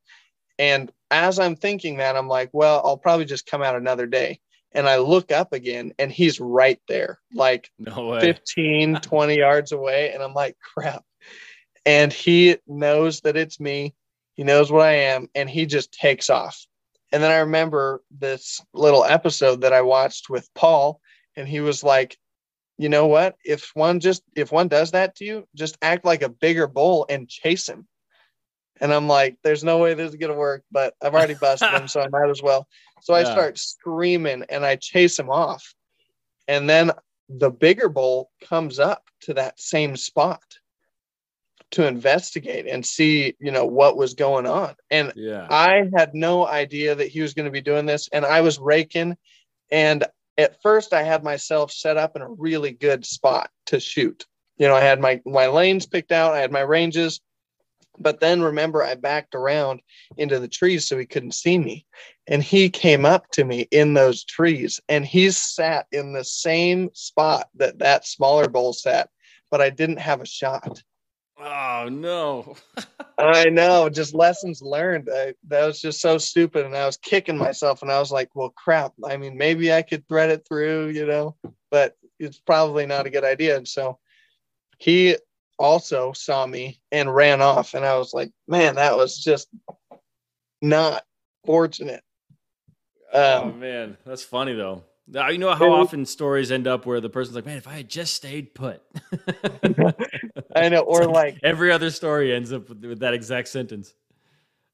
[0.60, 4.40] and as I'm thinking that, I'm like, well, I'll probably just come out another day.
[4.74, 10.12] And I look up again and he's right there, like no 15, 20 yards away.
[10.12, 11.04] And I'm like, crap.
[11.86, 13.96] And he knows that it's me.
[14.38, 15.28] He knows what I am.
[15.36, 16.66] And he just takes off.
[17.12, 21.02] And then I remember this little episode that I watched with Paul.
[21.36, 22.18] And he was like,
[22.78, 23.36] you know what?
[23.44, 27.06] If one just, if one does that to you, just act like a bigger bull
[27.10, 27.88] and chase him
[28.80, 31.88] and I'm like, there's no way this is gonna work, but I've already busted him,
[31.88, 32.68] so I might as well.
[33.02, 35.74] So I start screaming and I chase him off.
[36.48, 36.92] And then
[37.30, 40.44] the bigger bull comes up to that same spot
[41.72, 44.76] to investigate and see, you know, what was going on.
[44.90, 45.48] And yeah.
[45.50, 48.08] I had no idea that he was going to be doing this.
[48.12, 49.18] And I was raking.
[49.70, 50.06] And
[50.38, 54.26] at first I had myself set up in a really good spot to shoot.
[54.58, 57.20] You know, I had my my lanes picked out, I had my ranges
[58.00, 59.82] but then remember, I backed around
[60.18, 61.86] into the trees so he couldn't see me.
[62.28, 66.90] And he came up to me in those trees and he sat in the same
[66.94, 69.10] spot that that smaller bull sat,
[69.50, 70.84] but I didn't have a shot.
[71.40, 72.56] Oh no!
[73.18, 75.10] I know, just lessons learned.
[75.14, 78.36] I, that was just so stupid, and I was kicking myself, and I was like,
[78.36, 78.94] "Well, crap.
[79.06, 81.36] I mean, maybe I could thread it through, you know,
[81.70, 84.00] but it's probably not a good idea." And so
[84.80, 85.16] he
[85.60, 89.48] also saw me and ran off, and I was like, "Man, that was just
[90.62, 91.04] not
[91.46, 92.04] fortunate."
[93.14, 94.84] Um, oh man, that's funny though.
[95.10, 97.78] Now, you know how often stories end up where the person's like, "Man, if I
[97.78, 98.84] had just stayed put."
[100.56, 103.94] I know, or like, like, every other story ends up with, with that exact sentence.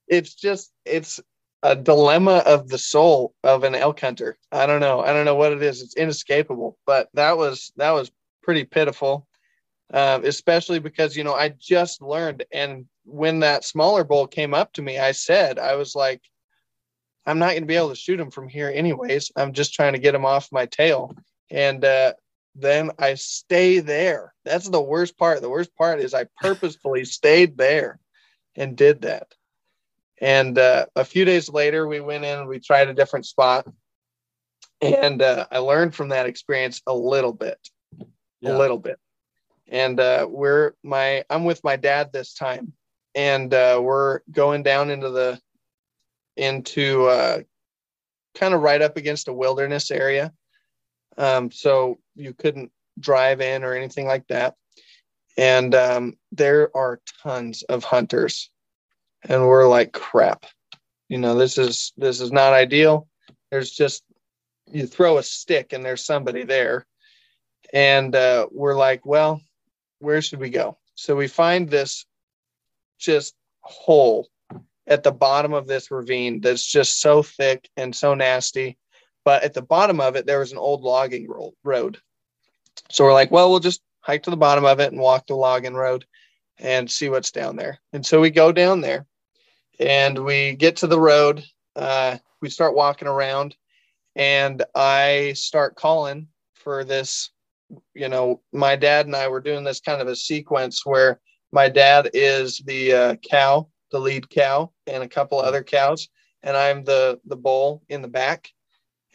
[0.07, 1.19] It's just it's
[1.61, 4.37] a dilemma of the soul of an elk hunter.
[4.51, 5.01] I don't know.
[5.01, 5.83] I don't know what it is.
[5.83, 6.79] It's inescapable.
[6.87, 9.27] But that was that was pretty pitiful,
[9.93, 14.73] um, especially because you know I just learned, and when that smaller bull came up
[14.73, 16.21] to me, I said I was like,
[17.25, 19.31] I'm not going to be able to shoot him from here anyways.
[19.35, 21.15] I'm just trying to get him off my tail.
[21.49, 22.13] And uh,
[22.55, 24.33] then I stay there.
[24.43, 25.41] That's the worst part.
[25.41, 27.99] The worst part is I purposefully stayed there
[28.55, 29.27] and did that.
[30.21, 33.67] And uh, a few days later, we went in and we tried a different spot.
[34.81, 37.57] And uh, I learned from that experience a little bit,
[38.41, 38.55] yeah.
[38.55, 38.99] a little bit.
[39.69, 42.73] And uh, we're my I'm with my dad this time,
[43.15, 45.39] and uh, we're going down into the
[46.35, 47.39] into uh,
[48.35, 50.33] kind of right up against a wilderness area.
[51.17, 54.55] Um, so you couldn't drive in or anything like that.
[55.37, 58.51] And um, there are tons of hunters,
[59.27, 60.45] and we're like, crap.
[61.09, 63.07] You know, this is this is not ideal.
[63.49, 64.03] There's just
[64.71, 66.85] you throw a stick and there's somebody there,
[67.73, 69.41] and uh, we're like, well,
[69.99, 70.77] where should we go?
[70.95, 72.05] So we find this
[72.99, 74.27] just hole
[74.87, 78.77] at the bottom of this ravine that's just so thick and so nasty.
[79.25, 81.27] But at the bottom of it, there was an old logging
[81.63, 81.97] road.
[82.89, 85.35] So we're like, well, we'll just hike to the bottom of it and walk the
[85.35, 86.05] logging road
[86.59, 87.79] and see what's down there.
[87.93, 89.05] And so we go down there
[89.79, 91.43] and we get to the road.
[91.75, 93.55] Uh, we start walking around
[94.15, 97.29] and I start calling for this.
[97.95, 101.19] You know, my dad and I were doing this kind of a sequence where
[101.51, 106.09] my dad is the uh, cow the lead cow and a couple other cows,
[106.41, 108.49] and I'm the the bull in the back.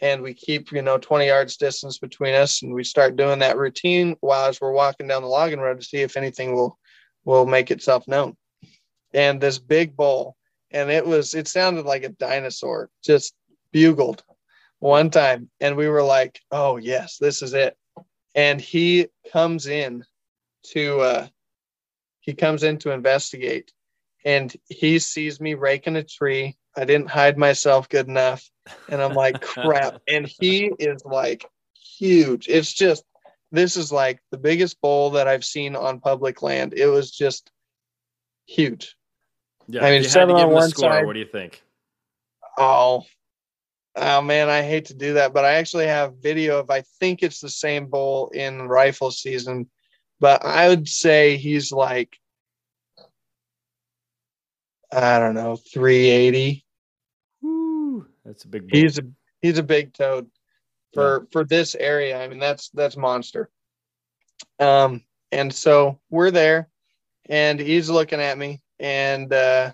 [0.00, 3.58] And we keep, you know, 20 yards distance between us, and we start doing that
[3.58, 6.78] routine while as we're walking down the logging road to see if anything will
[7.24, 8.36] will make itself known.
[9.12, 10.36] And this big bull,
[10.70, 13.34] and it was it sounded like a dinosaur, just
[13.72, 14.22] bugled
[14.78, 17.76] one time, and we were like, "Oh yes, this is it."
[18.36, 20.04] And he comes in
[20.68, 21.26] to uh,
[22.20, 23.72] he comes in to investigate
[24.28, 26.54] and he sees me raking a tree.
[26.76, 28.46] I didn't hide myself good enough.
[28.90, 30.02] And I'm like, crap.
[30.06, 31.46] And he is like
[31.96, 32.46] huge.
[32.46, 33.04] It's just,
[33.52, 36.74] this is like the biggest bull that I've seen on public land.
[36.76, 37.50] It was just
[38.44, 38.96] huge.
[39.66, 39.86] Yeah.
[39.86, 41.06] I mean, seven on one score, side.
[41.06, 41.62] What do you think?
[42.58, 43.04] Oh,
[43.96, 47.22] oh man, I hate to do that, but I actually have video of, I think
[47.22, 49.70] it's the same bull in rifle season,
[50.20, 52.18] but I would say he's like
[54.92, 56.64] I don't know, 380.
[57.42, 58.68] Woo, that's a big.
[58.70, 59.02] He's a
[59.42, 60.28] he's a big toad
[60.94, 61.26] for yeah.
[61.32, 62.22] for this area.
[62.22, 63.50] I mean, that's that's monster.
[64.58, 66.68] Um, and so we're there,
[67.26, 69.72] and he's looking at me, and uh,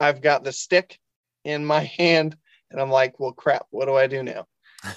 [0.00, 0.98] I've got the stick
[1.44, 2.36] in my hand,
[2.70, 4.46] and I'm like, well, crap, what do I do now?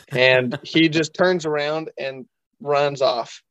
[0.10, 2.26] And he just turns around and
[2.62, 3.42] runs off.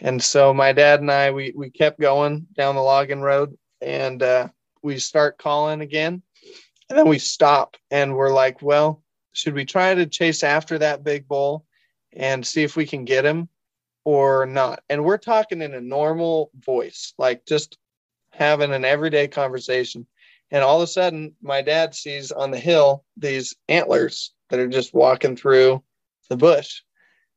[0.00, 4.22] And so my dad and I, we we kept going down the logging road, and
[4.22, 4.48] uh,
[4.84, 6.22] we start calling again
[6.88, 11.02] and then we stop and we're like well should we try to chase after that
[11.02, 11.66] big bull
[12.12, 13.48] and see if we can get him
[14.04, 14.80] or not?
[14.88, 17.76] And we're talking in a normal voice like just
[18.30, 20.06] having an everyday conversation.
[20.52, 24.68] And all of a sudden my dad sees on the hill these antlers that are
[24.68, 25.82] just walking through
[26.28, 26.82] the bush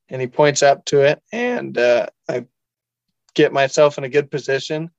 [0.09, 2.45] and he points up to it and uh, i
[3.33, 4.89] get myself in a good position.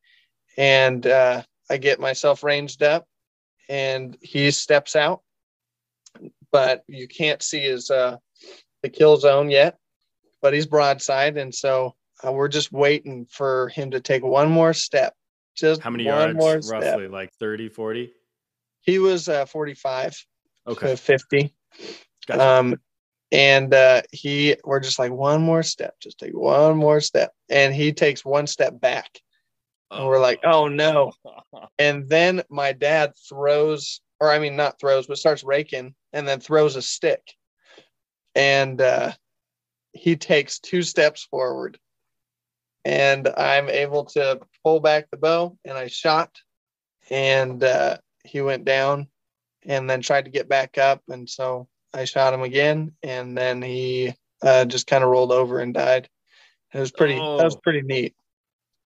[0.56, 3.06] And uh, I get myself ranged up
[3.68, 5.20] and he steps out,
[6.50, 8.16] but you can't see his uh,
[8.82, 9.76] the kill zone yet,
[10.40, 11.36] but he's broadside.
[11.36, 11.94] And so
[12.26, 15.14] uh, we're just waiting for him to take one more step.
[15.56, 16.86] Just how many yards roughly?
[16.86, 17.10] Step.
[17.10, 18.12] Like 30, 40?
[18.82, 20.24] He was uh, 45
[20.66, 20.96] okay.
[20.96, 21.54] 50.
[22.26, 22.42] Gotcha.
[22.42, 22.80] Um,
[23.30, 27.32] and uh, he, we're just like one more step, just take one more step.
[27.50, 29.20] And he takes one step back
[29.90, 31.12] and we're like, oh no.
[31.78, 36.40] And then my dad throws, or I mean, not throws, but starts raking and then
[36.40, 37.22] throws a stick.
[38.34, 39.12] And uh,
[39.92, 41.78] he takes two steps forward
[42.84, 46.30] and I'm able to pull back the bow and I shot
[47.10, 49.08] and uh, he went down
[49.66, 53.62] and then tried to get back up and so I shot him again and then
[53.62, 56.08] he uh, just kind of rolled over and died.
[56.72, 57.60] It was pretty oh, that was oh.
[57.62, 58.14] pretty neat.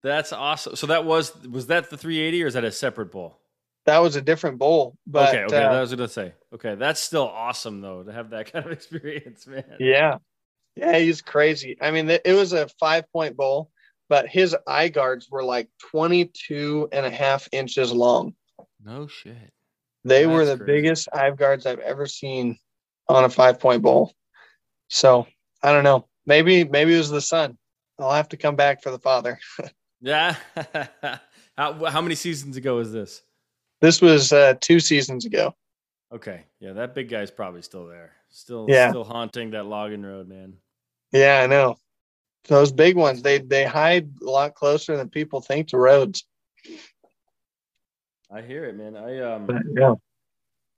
[0.02, 0.76] That's awesome.
[0.76, 3.38] So that was was that the 380 or is that a separate bowl?
[3.84, 4.96] That was a different bowl.
[5.06, 6.34] But, okay, okay, uh, that was gonna say.
[6.54, 9.64] Okay, that's still awesome though to have that kind of experience, man.
[9.78, 10.18] Yeah,
[10.76, 11.76] yeah, he's crazy.
[11.80, 13.70] I mean, it was a five point bowl,
[14.08, 18.34] but his eye guards were like 22 and a half inches long.
[18.84, 19.36] No shit.
[20.04, 20.72] They That's were the crazy.
[20.72, 22.58] biggest eye guards I've ever seen
[23.08, 24.12] on a five point bowl.
[24.88, 25.26] So
[25.62, 26.08] I don't know.
[26.26, 27.56] Maybe maybe it was the son.
[27.98, 29.38] I'll have to come back for the father.
[30.02, 30.36] yeah.
[31.56, 33.22] how how many seasons ago was this?
[33.80, 35.54] This was uh, two seasons ago.
[36.12, 36.42] Okay.
[36.60, 38.12] Yeah, that big guy's probably still there.
[38.30, 38.90] Still yeah.
[38.90, 40.54] still haunting that logging road, man.
[41.12, 41.76] Yeah, I know.
[42.48, 46.26] Those big ones, they they hide a lot closer than people think to roads.
[48.30, 48.96] I hear it, man.
[48.96, 49.94] I um yeah.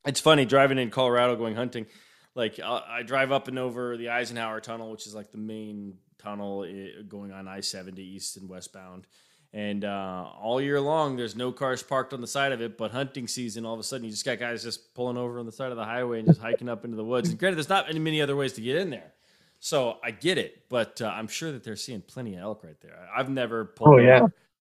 [0.07, 1.87] It's funny driving in Colorado going hunting.
[2.35, 5.95] Like I, I drive up and over the Eisenhower Tunnel, which is like the main
[6.25, 9.07] tunnel eh, going on I seventy east and westbound.
[9.53, 12.77] And uh, all year long, there's no cars parked on the side of it.
[12.77, 15.47] But hunting season, all of a sudden, you just got guys just pulling over on
[15.47, 17.29] the side of the highway and just hiking up into the woods.
[17.29, 19.13] And granted, there's not many other ways to get in there,
[19.61, 20.69] so I get it.
[20.69, 22.99] But uh, I'm sure that they're seeing plenty of elk right there.
[23.17, 23.95] I've never pulled.
[23.95, 24.27] Oh yeah.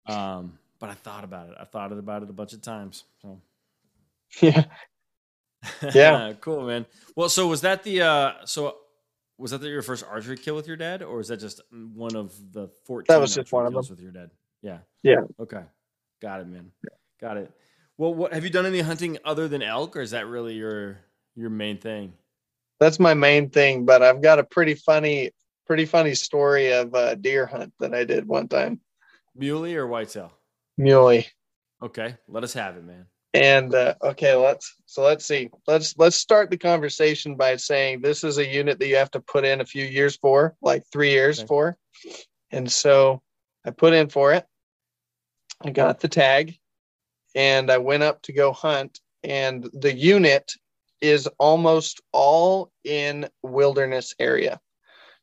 [0.07, 1.57] Um, but I thought about it.
[1.59, 3.05] I thought about it a bunch of times.
[3.23, 3.41] So.
[4.43, 4.65] Yeah.
[5.95, 6.35] Yeah.
[6.41, 6.87] cool, man.
[7.17, 8.77] Well, so was that the uh so
[9.39, 12.35] was that your first archery kill with your dad, or was that just one of
[12.53, 13.15] the fourteen?
[13.15, 14.31] That was just one of them with your dad.
[14.63, 14.79] Yeah.
[15.03, 15.21] Yeah.
[15.41, 15.63] Okay.
[16.21, 16.73] Got it, man.
[17.21, 17.53] Got it.
[17.97, 20.99] Well, what have you done any hunting other than elk, or is that really your
[21.37, 22.13] your main thing?
[22.81, 25.31] That's my main thing, but I've got a pretty funny,
[25.67, 28.81] pretty funny story of a deer hunt that I did one time.
[29.35, 30.33] Muley or whitetail?
[30.77, 31.27] Muley.
[31.83, 33.07] Okay, let us have it, man.
[33.35, 35.51] And uh, okay, let's so let's see.
[35.67, 39.21] Let's let's start the conversation by saying this is a unit that you have to
[39.21, 41.47] put in a few years for, like three years okay.
[41.47, 41.77] for.
[42.51, 43.23] And so
[43.67, 44.47] I put in for it.
[45.63, 46.57] I got the tag
[47.35, 49.01] and I went up to go hunt.
[49.25, 50.53] And the unit
[51.01, 54.61] is almost all in wilderness area.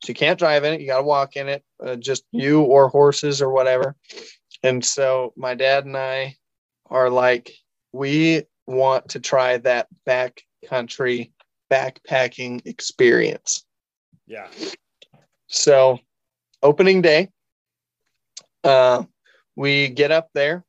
[0.04, 0.82] So you can't drive in it.
[0.82, 3.96] You got to walk in it, uh, just you or horses or whatever.
[4.62, 6.36] And so my dad and I
[6.88, 7.52] are like,
[7.96, 11.32] we want to try that back country
[11.72, 13.66] backpacking experience.
[14.28, 14.48] Yeah.
[15.48, 16.00] So
[16.62, 17.30] opening day,
[18.64, 19.04] uh,
[19.56, 20.66] we get up there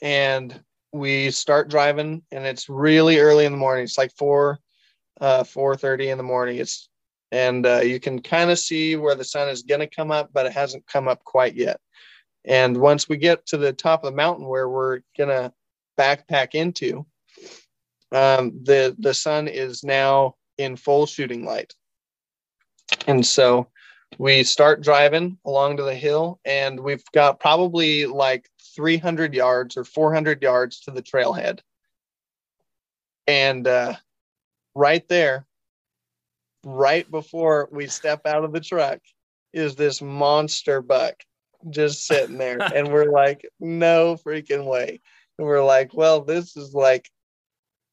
[0.00, 4.58] and we start driving and it's really early in the morning it's like 4
[5.20, 6.88] uh 4:30 in the morning it's
[7.30, 10.30] and uh, you can kind of see where the sun is going to come up
[10.32, 11.78] but it hasn't come up quite yet
[12.44, 15.52] and once we get to the top of the mountain where we're going to
[16.00, 17.04] backpack into
[18.12, 21.74] um, the the sun is now in full shooting light.
[23.06, 23.68] And so
[24.18, 29.84] we start driving along to the hill and we've got probably like 300 yards or
[29.84, 31.60] 400 yards to the trailhead.
[33.26, 33.94] And uh,
[34.74, 35.46] right there
[36.64, 38.98] right before we step out of the truck
[39.52, 41.14] is this monster buck
[41.70, 42.58] just sitting there.
[42.74, 45.00] And we're like no freaking way
[45.40, 47.10] and we're like well this is like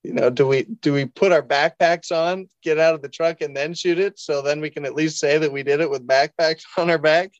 [0.03, 3.41] you know do we do we put our backpacks on get out of the truck
[3.41, 4.19] and then shoot it?
[4.19, 6.97] So then we can at least say that we did it with backpacks on our
[6.97, 7.31] back?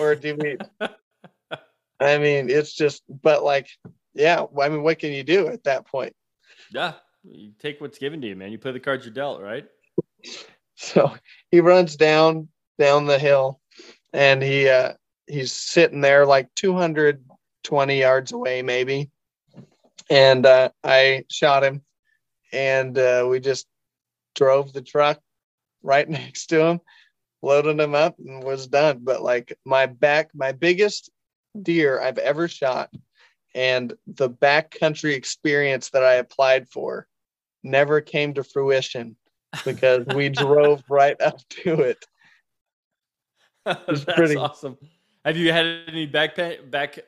[0.00, 0.56] Or do we
[2.00, 3.68] i mean it's just but like
[4.14, 6.14] yeah i mean what can you do at that point?
[6.70, 8.50] Yeah you take what's given to you man.
[8.50, 9.66] You play the cards you're dealt right?
[10.76, 11.14] So
[11.52, 12.48] he runs down
[12.80, 13.60] down the hill
[14.12, 14.94] and he uh
[15.28, 19.10] he's sitting there like 220 yards away maybe
[20.10, 21.82] and uh, I shot him
[22.54, 23.66] and uh, we just
[24.34, 25.20] drove the truck
[25.82, 26.80] right next to him,
[27.42, 29.00] loaded him up, and was done.
[29.02, 31.10] But like my back, my biggest
[31.60, 32.90] deer I've ever shot,
[33.54, 37.06] and the backcountry experience that I applied for
[37.62, 39.16] never came to fruition
[39.64, 42.04] because we drove right up to it.
[43.64, 44.76] That's pretty awesome.
[45.24, 46.36] Have you had any back
[46.70, 46.98] back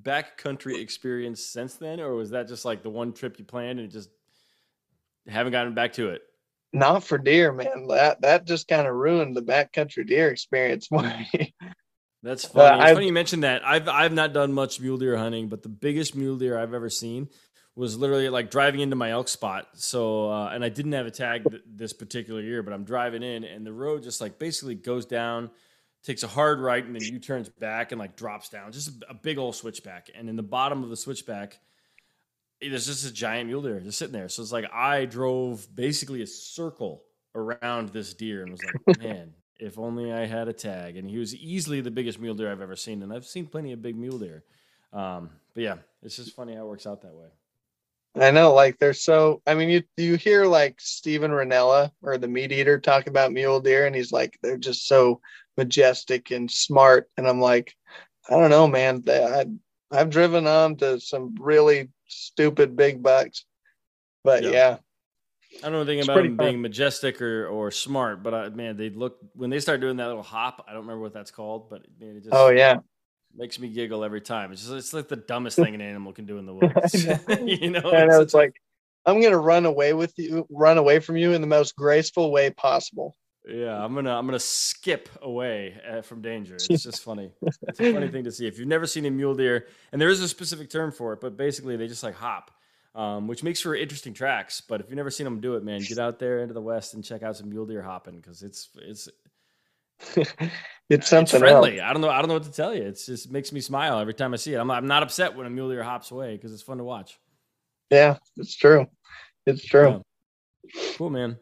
[0.00, 3.90] backcountry experience since then, or was that just like the one trip you planned and
[3.90, 4.08] just
[5.28, 6.22] haven't gotten back to it.
[6.72, 7.88] Not for deer, man.
[7.88, 11.54] That that just kind of ruined the backcountry deer experience for me.
[12.22, 12.80] That's funny.
[12.80, 13.66] Uh, it's funny you mentioned that.
[13.66, 16.88] I've I've not done much mule deer hunting, but the biggest mule deer I've ever
[16.88, 17.28] seen
[17.74, 19.66] was literally like driving into my elk spot.
[19.74, 23.22] So, uh, and I didn't have a tag th- this particular year, but I'm driving
[23.22, 25.50] in, and the road just like basically goes down
[26.02, 29.10] takes a hard right, and then U turns back and like drops down, just a,
[29.10, 30.10] a big old switchback.
[30.14, 31.58] And in the bottom of the switchback,
[32.60, 34.28] there's just a giant mule deer just sitting there.
[34.28, 37.02] So it's like I drove basically a circle
[37.34, 40.96] around this deer and was like, man, if only I had a tag.
[40.96, 43.72] And he was easily the biggest mule deer I've ever seen, and I've seen plenty
[43.72, 44.44] of big mule deer.
[44.92, 47.28] Um, but yeah, it's just funny how it works out that way.
[48.14, 49.40] I know, like they're so.
[49.46, 53.86] I mean, you you hear like Steven Rinella or the MeatEater talk about mule deer,
[53.86, 55.22] and he's like, they're just so
[55.56, 57.08] majestic and smart.
[57.16, 57.74] And I'm like,
[58.28, 59.02] I don't know, man.
[59.08, 59.46] I
[59.90, 63.44] I've driven on to some really stupid big bucks,
[64.24, 64.50] but yeah.
[64.50, 64.76] yeah.
[65.58, 66.46] I don't know anything about them fun.
[66.46, 70.06] being majestic or, or smart, but I, man, they look when they start doing that
[70.06, 70.64] little hop.
[70.66, 72.78] I don't remember what that's called, but man, it just oh yeah,
[73.36, 74.52] makes me giggle every time.
[74.52, 77.04] It's just it's like the dumbest thing an animal can do in the woods.
[77.44, 78.54] you know, I know it's, it's like
[79.04, 82.48] I'm gonna run away with you, run away from you in the most graceful way
[82.48, 83.14] possible.
[83.48, 86.54] Yeah, I'm gonna I'm gonna skip away uh, from danger.
[86.54, 87.32] It's just funny.
[87.42, 88.46] It's a funny thing to see.
[88.46, 91.20] If you've never seen a mule deer, and there is a specific term for it,
[91.20, 92.52] but basically they just like hop,
[92.94, 94.60] um, which makes for interesting tracks.
[94.60, 96.94] But if you've never seen them do it, man, get out there into the west
[96.94, 99.08] and check out some mule deer hopping because it's it's
[100.88, 101.80] it's something it's friendly.
[101.80, 101.90] Else.
[101.90, 102.10] I don't know.
[102.10, 102.82] I don't know what to tell you.
[102.82, 104.58] It's just it makes me smile every time I see it.
[104.58, 107.18] I'm, I'm not upset when a mule deer hops away because it's fun to watch.
[107.90, 108.86] Yeah, it's true.
[109.46, 110.02] It's true.
[110.74, 110.94] Yeah.
[110.96, 111.36] Cool, man.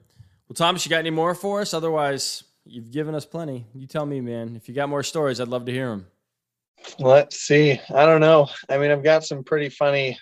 [0.50, 1.72] Well, Thomas, you got any more for us?
[1.74, 3.66] Otherwise, you've given us plenty.
[3.72, 4.56] You tell me, man.
[4.56, 6.08] If you got more stories, I'd love to hear them.
[6.98, 7.80] Let's see.
[7.94, 8.48] I don't know.
[8.68, 10.18] I mean, I've got some pretty funny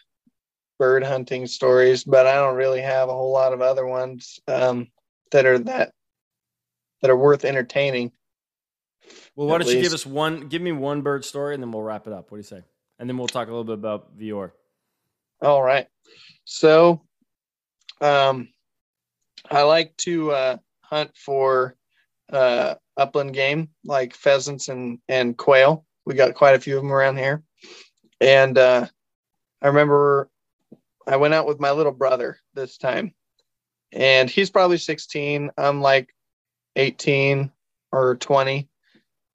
[0.78, 4.88] bird hunting stories, but I don't really have a whole lot of other ones um,
[5.32, 5.94] that are that
[7.00, 8.12] that are worth entertaining.
[9.34, 9.76] Well, why don't least.
[9.78, 10.48] you give us one?
[10.48, 12.30] Give me one bird story, and then we'll wrap it up.
[12.30, 12.62] What do you say?
[12.98, 14.50] And then we'll talk a little bit about Vior.
[15.40, 15.86] All right.
[16.44, 17.00] So,
[18.02, 18.48] um,
[19.50, 21.74] I like to uh, hunt for
[22.32, 25.84] uh, upland game like pheasants and and quail.
[26.04, 27.42] We got quite a few of them around here,
[28.20, 28.86] and uh,
[29.62, 30.30] I remember
[31.06, 33.14] I went out with my little brother this time,
[33.92, 35.50] and he's probably 16.
[35.56, 36.14] I'm like
[36.76, 37.50] 18
[37.92, 38.68] or 20,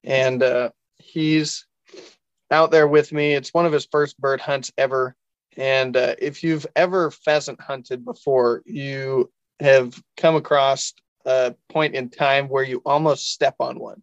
[0.03, 1.65] and uh, he's
[2.51, 3.33] out there with me.
[3.33, 5.15] It's one of his first bird hunts ever.
[5.55, 10.93] And uh, if you've ever pheasant hunted before, you have come across
[11.25, 14.01] a point in time where you almost step on one.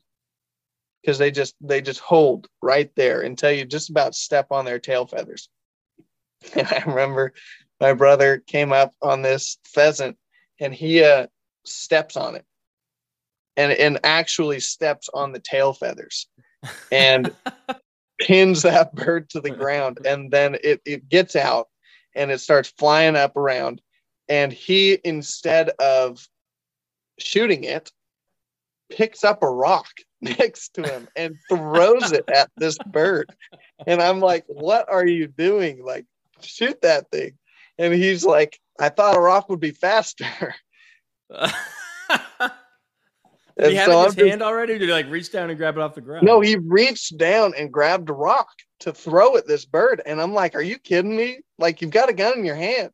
[1.02, 4.78] Because they just they just hold right there until you just about step on their
[4.78, 5.48] tail feathers.
[6.54, 7.34] And I remember
[7.80, 10.16] my brother came up on this pheasant
[10.58, 11.26] and he uh,
[11.66, 12.44] steps on it.
[13.56, 16.28] And and actually steps on the tail feathers
[16.90, 17.34] and
[18.20, 19.98] pins that bird to the ground.
[20.06, 21.68] And then it, it gets out
[22.14, 23.80] and it starts flying up around
[24.30, 26.26] and he instead of
[27.18, 27.90] shooting it
[28.88, 29.90] picks up a rock
[30.22, 33.30] next to him and throws it at this bird
[33.86, 36.06] and i'm like what are you doing like
[36.40, 37.32] shoot that thing
[37.78, 40.54] and he's like i thought a rock would be faster
[43.58, 44.74] did he have so it in his I'm hand already?
[44.74, 46.26] Or did he like reach down and grab it off the ground?
[46.26, 48.48] No, he reached down and grabbed a rock
[48.80, 50.02] to throw at this bird.
[50.04, 51.40] And I'm like, are you kidding me?
[51.58, 52.90] Like you've got a gun in your hand.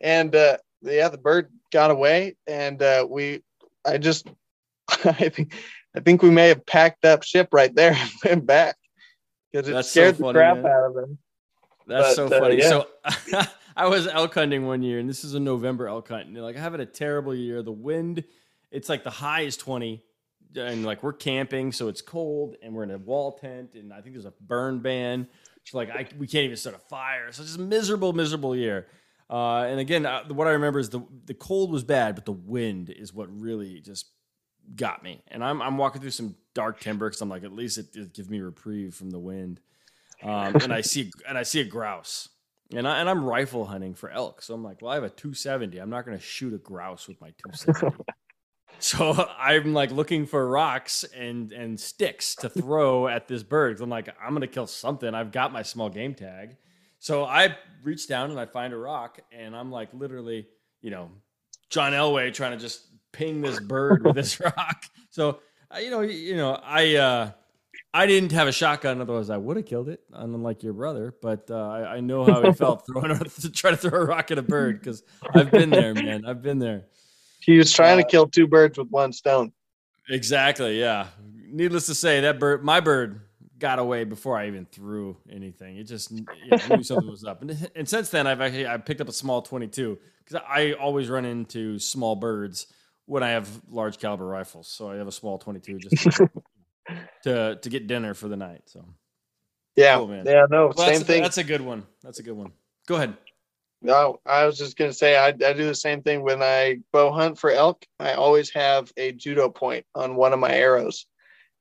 [0.00, 3.42] And uh, yeah, the bird got away, and uh, we,
[3.84, 4.28] I just,
[5.04, 5.54] I think,
[5.94, 8.76] I think we may have packed up ship right there and went back
[9.52, 10.66] because it That's scared so funny, the crap man.
[10.66, 11.18] out of him.
[11.86, 12.62] That's but, so uh, funny.
[12.62, 12.84] Uh,
[13.28, 13.42] yeah.
[13.42, 13.46] So
[13.76, 16.56] I was elk hunting one year, and this is a November elk hunt, and like
[16.56, 17.62] I having a terrible year.
[17.62, 18.24] The wind,
[18.70, 20.04] it's like the high is twenty,
[20.56, 24.00] and like we're camping, so it's cold, and we're in a wall tent, and I
[24.00, 25.26] think there's a burn ban.
[25.64, 27.32] So like I, we can't even start a fire.
[27.32, 28.86] So it's just a miserable, miserable year.
[29.30, 32.32] Uh, and again, uh, what I remember is the the cold was bad, but the
[32.32, 34.10] wind is what really just
[34.74, 35.22] got me.
[35.28, 38.12] And I'm I'm walking through some dark timber because I'm like, at least it, it
[38.12, 39.60] gives me reprieve from the wind.
[40.22, 42.28] Um, and I see and I see a grouse,
[42.74, 44.42] and I and I'm rifle hunting for elk.
[44.42, 45.78] So I'm like, well, I have a 270.
[45.78, 47.96] I'm not going to shoot a grouse with my 270.
[48.80, 53.80] so I'm like looking for rocks and and sticks to throw at this bird.
[53.80, 55.14] I'm like, I'm going to kill something.
[55.14, 56.56] I've got my small game tag.
[57.00, 60.46] So I reach down and I find a rock, and I'm like literally,
[60.80, 61.10] you know,
[61.68, 64.84] John Elway trying to just ping this bird with this rock.
[65.10, 65.40] So
[65.74, 67.30] uh, you know, you know, I uh,
[67.94, 71.14] I didn't have a shotgun, otherwise I would have killed it, unlike your brother.
[71.20, 74.30] But uh, I, I, know how he felt throwing to try to throw a rock
[74.30, 75.02] at a bird because
[75.34, 76.24] I've been there, man.
[76.26, 76.84] I've been there.
[77.40, 79.52] He was trying to uh, kill two birds with one stone.
[80.08, 80.78] Exactly.
[80.78, 81.06] Yeah.
[81.46, 83.22] Needless to say, that bird, my bird,
[83.60, 85.76] got away before I even threw anything.
[85.76, 87.42] It just yeah, I knew something was up.
[87.42, 91.08] And, and since then, I've actually I picked up a small 22 because I always
[91.08, 92.66] run into small birds
[93.06, 94.66] when I have large caliber rifles.
[94.66, 96.20] So I have a small 22 just.
[97.22, 98.62] to to get dinner for the night.
[98.66, 98.84] So
[99.76, 100.26] Yeah, Cool, man.
[100.26, 101.22] yeah, no, Well, same that's, thing.
[101.22, 101.86] That's a good one.
[102.02, 102.52] That's a good one.
[102.88, 103.16] Go ahead.
[103.82, 107.12] No, I was just gonna say I, I do the same thing when I bow
[107.12, 107.86] hunt for elk.
[107.98, 111.06] I always have a judo point on one of my arrows,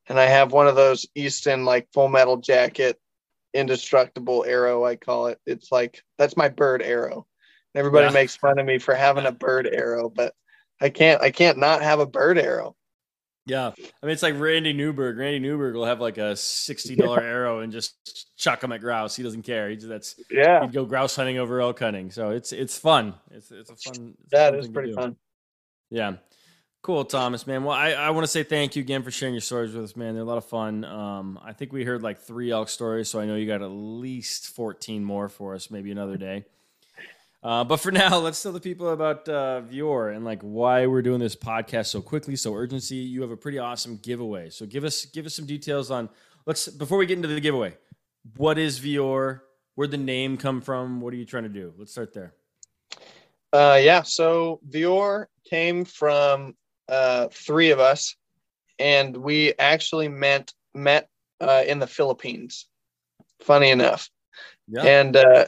[0.09, 2.99] and I have one of those Easton like full metal jacket,
[3.53, 4.83] indestructible arrow.
[4.85, 5.39] I call it.
[5.45, 7.25] It's like that's my bird arrow.
[7.75, 8.13] Everybody Yeah.
[8.13, 10.33] makes fun of me for having a bird arrow, but
[10.81, 11.21] I can't.
[11.21, 12.75] I can't not have a bird arrow.
[13.45, 15.17] Yeah, I mean it's like Randy Newberg.
[15.17, 19.15] Randy Newberg will have like a sixty dollar arrow and just chuck him at grouse.
[19.15, 19.69] He doesn't care.
[19.69, 22.11] He just, that's Yeah, he'd go grouse hunting over elk hunting.
[22.11, 23.15] So it's it's fun.
[23.31, 24.13] It's it's a fun.
[24.21, 25.15] It's that is pretty fun.
[25.89, 26.17] Yeah.
[26.81, 27.65] Cool, Thomas, man.
[27.65, 29.95] Well, I, I want to say thank you again for sharing your stories with us,
[29.97, 30.13] man.
[30.13, 30.85] They're a lot of fun.
[30.85, 33.67] Um, I think we heard like three elk stories, so I know you got at
[33.67, 36.45] least 14 more for us, maybe another day.
[37.43, 41.01] Uh, but for now, let's tell the people about uh, Vior and like why we're
[41.01, 42.95] doing this podcast so quickly, so urgency.
[42.95, 46.07] You have a pretty awesome giveaway, so give us give us some details on.
[46.45, 47.75] Let's before we get into the giveaway.
[48.37, 49.41] What is Vior?
[49.75, 51.01] Where'd the name come from?
[51.01, 51.73] What are you trying to do?
[51.77, 52.33] Let's start there.
[53.51, 54.01] Uh, yeah.
[54.01, 56.55] So Vior came from
[56.89, 58.15] uh, three of us,
[58.77, 61.07] and we actually met met
[61.39, 62.65] uh, in the Philippines.
[63.41, 64.09] Funny enough,
[64.67, 64.83] Yeah.
[64.83, 65.45] and uh,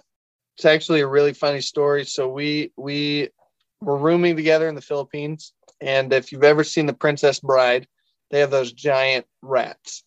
[0.55, 2.05] it's actually a really funny story.
[2.05, 3.29] So we we
[3.81, 7.87] were rooming together in the Philippines, and if you've ever seen The Princess Bride,
[8.29, 10.03] they have those giant rats.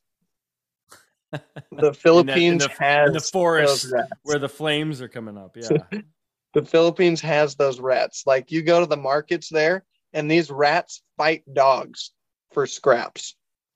[1.76, 5.56] The Philippines the- has in the forest where the flames are coming up.
[5.56, 5.78] Yeah.
[6.54, 8.22] the Philippines has those rats.
[8.26, 9.84] Like you go to the markets there,
[10.14, 12.12] and these rats fight dogs
[12.52, 13.34] for scraps.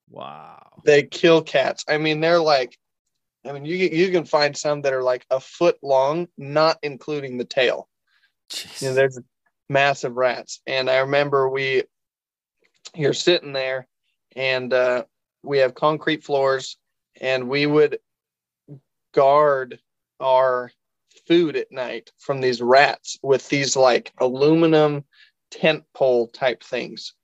[0.08, 0.80] Wow.
[0.84, 1.84] They kill cats.
[1.86, 2.78] I mean, they're like,
[3.44, 7.36] I mean, you you can find some that are like a foot long, not including
[7.36, 7.88] the tail.
[8.50, 8.80] Jeez.
[8.80, 9.20] You know, there's
[9.68, 10.60] massive rats.
[10.66, 11.82] And I remember we,
[12.94, 13.86] you're sitting there,
[14.34, 15.04] and uh,
[15.42, 16.78] we have concrete floors,
[17.20, 17.98] and we would
[19.12, 19.78] guard
[20.20, 20.70] our
[21.26, 25.04] food at night from these rats with these like aluminum
[25.50, 27.14] tent pole type things.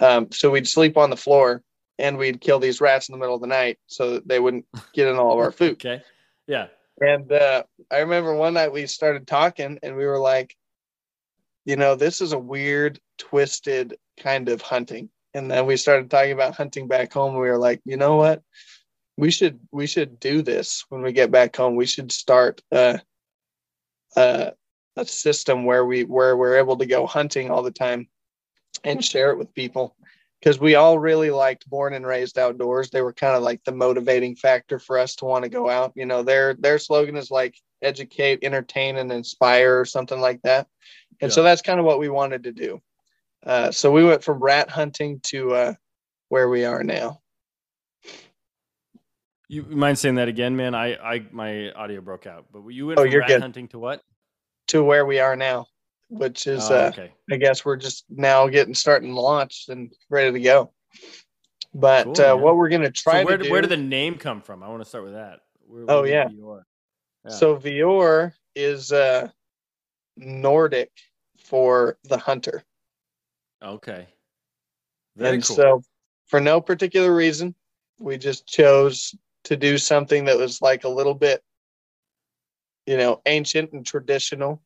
[0.00, 1.62] Um, so we'd sleep on the floor
[1.98, 4.66] and we'd kill these rats in the middle of the night so that they wouldn't
[4.94, 5.72] get in all of our food.
[5.84, 6.02] Okay.
[6.46, 6.66] Yeah.
[7.00, 10.56] And uh, I remember one night we started talking and we were like,
[11.64, 15.08] you know, this is a weird, twisted kind of hunting.
[15.34, 17.34] And then we started talking about hunting back home.
[17.34, 18.42] We were like, you know what?
[19.16, 21.76] We should we should do this when we get back home.
[21.76, 22.98] We should start uh,
[24.16, 24.50] uh,
[24.96, 28.08] a system where we where we're able to go hunting all the time
[28.84, 29.96] and share it with people
[30.40, 33.72] because we all really liked born and raised outdoors they were kind of like the
[33.72, 37.30] motivating factor for us to want to go out you know their their slogan is
[37.30, 40.66] like educate entertain and inspire or something like that
[41.20, 41.34] and Yeah.
[41.34, 42.80] so that's kind of what we wanted to do
[43.44, 45.74] uh, so we went from rat hunting to uh,
[46.28, 47.18] where we are now
[49.48, 50.74] You mind saying that again, man?
[50.74, 52.46] I, I, my audio broke out.
[52.50, 53.40] But you went Oh, from rat good.
[53.42, 54.00] hunting to what?
[54.68, 55.66] To where we are now
[56.08, 57.10] which is Oh, uh, okay.
[57.30, 60.70] I guess we're just now getting starting launched and ready to go.
[61.72, 63.70] But Cool, uh, what we're going to try So where, to did- do, where did
[63.70, 64.62] the name come from?
[64.62, 65.40] I want to start with that.
[65.66, 66.56] Where, Oh, where did yeah.
[67.24, 67.30] Yeah.
[67.30, 69.30] so Vior is uh,
[70.18, 70.90] Nordic
[71.38, 72.62] for the hunter.
[73.62, 74.06] okay.
[75.16, 75.56] Very and cool.
[75.56, 75.82] so
[76.26, 77.54] for no particular reason,
[77.98, 81.42] we just chose to do something that was like a little bit,
[82.86, 84.62] you know, ancient and traditional,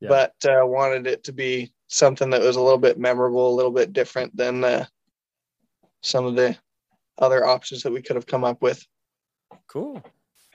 [0.00, 0.08] Yeah.
[0.08, 3.72] but uh, wanted it to be something that was a little bit memorable, a little
[3.72, 4.84] bit different than uh,
[6.02, 6.56] some of the
[7.18, 8.86] other options that we could have come up with.
[9.66, 10.02] Cool.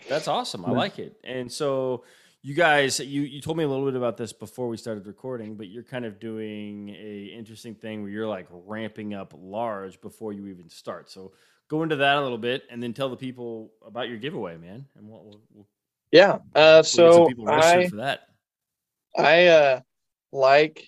[0.09, 0.65] That's awesome.
[0.65, 1.17] I like it.
[1.23, 2.03] And so
[2.41, 5.55] you guys, you, you told me a little bit about this before we started recording,
[5.55, 10.33] but you're kind of doing a interesting thing where you're like ramping up large before
[10.33, 11.09] you even start.
[11.09, 11.33] So
[11.67, 14.85] go into that a little bit and then tell the people about your giveaway, man.
[14.95, 15.67] And we'll, we'll, we'll
[16.11, 16.39] Yeah.
[16.55, 18.21] Uh, we'll get some so I for that.
[19.17, 19.79] I uh,
[20.31, 20.87] like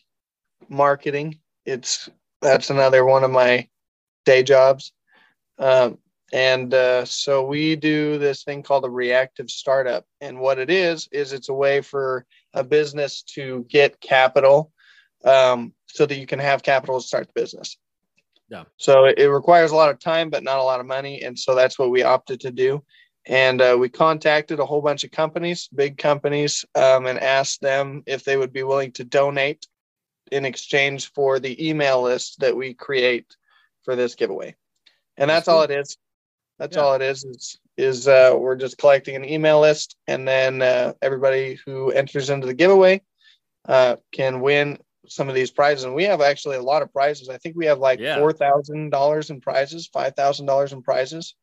[0.69, 1.39] marketing.
[1.65, 2.09] It's
[2.41, 3.67] that's another one of my
[4.25, 4.93] day jobs.
[5.57, 5.97] Um,
[6.31, 10.05] and uh, so we do this thing called a reactive startup.
[10.21, 14.71] And what it is, is it's a way for a business to get capital
[15.25, 17.77] um, so that you can have capital to start the business.
[18.49, 18.63] Yeah.
[18.77, 21.21] So it requires a lot of time, but not a lot of money.
[21.23, 22.83] And so that's what we opted to do.
[23.25, 28.03] And uh, we contacted a whole bunch of companies, big companies, um, and asked them
[28.05, 29.67] if they would be willing to donate
[30.31, 33.35] in exchange for the email list that we create
[33.83, 34.55] for this giveaway.
[35.17, 35.97] And That's that's all it is.
[36.59, 36.83] That's Yeah.
[36.83, 37.23] all it is.
[37.23, 42.29] Is is uh, we're just collecting an email list, and then uh, everybody who enters
[42.29, 43.01] into the giveaway
[43.67, 45.85] uh, can win some of these prizes.
[45.85, 47.29] And we have actually a lot of prizes.
[47.29, 48.17] I think we have like Yeah.
[48.17, 51.35] four thousand dollars in prizes, five thousand dollars in prizes.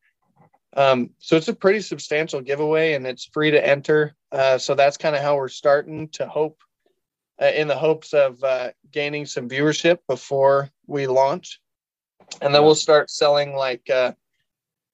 [0.77, 4.15] Um, so it's a pretty substantial giveaway and it's free to enter.
[4.31, 6.61] Uh, so that's kind of how we're starting to hope
[7.41, 11.61] uh, in the hopes of uh, gaining some viewership before we launch.
[12.43, 14.13] And then we'll start selling like uh,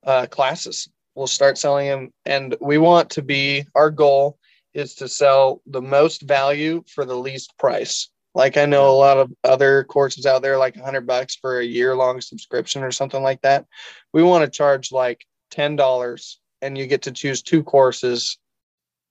[0.05, 0.89] uh, classes.
[1.16, 2.12] We'll start selling them.
[2.24, 4.39] And we want to be, our goal
[4.74, 8.09] is to sell the most value for the least price.
[8.35, 11.59] Like I know a lot of other courses out there, like a hundred bucks for
[11.59, 13.66] a year long subscription or something like that.
[14.12, 18.38] We want to charge like ten dollars, and you get to choose two courses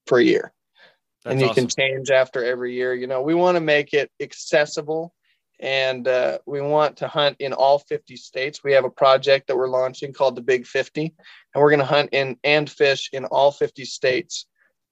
[0.06, 0.52] per year,
[1.24, 1.68] That's and you awesome.
[1.68, 2.92] can change after every year.
[2.92, 5.14] You know, we want to make it accessible,
[5.58, 8.62] and uh, we want to hunt in all fifty states.
[8.62, 11.14] We have a project that we're launching called the Big Fifty,
[11.54, 14.44] and we're going to hunt in and fish in all fifty states.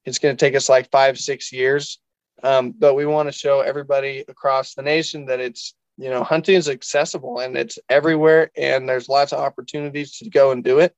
[0.06, 1.98] It's going to take us like five, six years
[2.42, 6.54] um, but we want to show everybody across the nation that it's, you know, hunting
[6.54, 10.94] is accessible and it's everywhere and there's lots of opportunities to go and do it.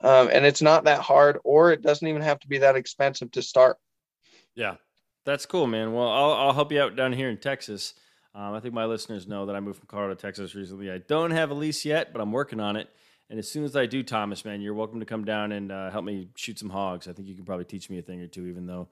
[0.00, 3.30] Um, and it's not that hard or it doesn't even have to be that expensive
[3.32, 3.78] to start.
[4.54, 4.76] Yeah,
[5.24, 5.92] that's cool, man.
[5.92, 7.94] Well, I'll, I'll help you out down here in Texas.
[8.34, 10.90] Um, I think my listeners know that I moved from Colorado to Texas recently.
[10.90, 12.88] I don't have a lease yet, but I'm working on it.
[13.30, 15.90] And as soon as I do, Thomas, man, you're welcome to come down and uh,
[15.90, 17.08] help me shoot some hogs.
[17.08, 18.88] I think you can probably teach me a thing or two, even though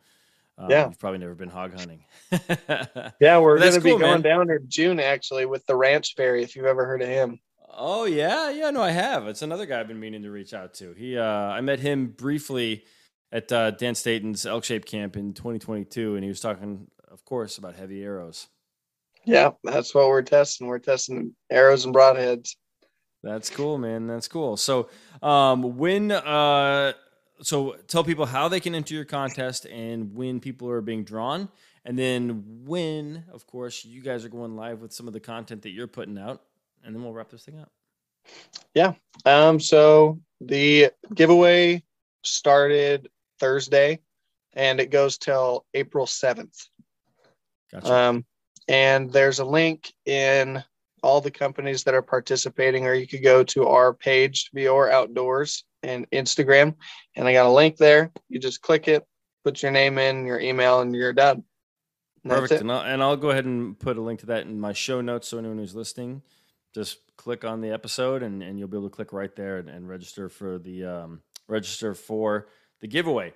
[0.58, 2.04] um, yeah, you've probably never been hog hunting.
[3.20, 4.22] yeah, we're going to be going man.
[4.22, 6.42] down in June actually with the Ranch Fairy.
[6.42, 7.40] If you've ever heard of him.
[7.70, 9.26] Oh yeah, yeah, no, I have.
[9.26, 10.92] It's another guy I've been meaning to reach out to.
[10.94, 12.84] He, uh, I met him briefly
[13.32, 17.58] at uh, Dan Staton's Elk Shape Camp in 2022, and he was talking, of course,
[17.58, 18.48] about heavy arrows.
[19.24, 20.68] Yeah, that's what we're testing.
[20.68, 22.56] We're testing arrows and broadheads.
[23.22, 24.06] That's cool, man.
[24.06, 24.56] That's cool.
[24.56, 24.88] So,
[25.20, 26.92] um, when uh,
[27.42, 31.48] so tell people how they can enter your contest and when people are being drawn
[31.84, 35.62] and then when of course you guys are going live with some of the content
[35.62, 36.42] that you're putting out
[36.86, 37.70] and then we'll wrap this thing up
[38.74, 38.92] yeah
[39.24, 41.82] um so the giveaway
[42.22, 43.08] started
[43.38, 44.00] thursday
[44.54, 46.68] and it goes till april 7th
[47.72, 47.92] gotcha.
[47.92, 48.24] um
[48.68, 50.62] and there's a link in
[51.02, 55.64] all the companies that are participating or you could go to our page Vior Outdoors
[55.82, 56.74] and Instagram.
[57.14, 58.12] And I got a link there.
[58.28, 59.06] You just click it,
[59.44, 61.44] put your name in, your email, and you're done.
[62.24, 62.60] And Perfect.
[62.60, 65.00] And I'll, and I'll go ahead and put a link to that in my show
[65.00, 66.22] notes so anyone who's listening,
[66.76, 69.70] just click on the episode and, and you'll be able to click right there and,
[69.70, 72.48] and register for the um, register for
[72.80, 73.32] the giveaway.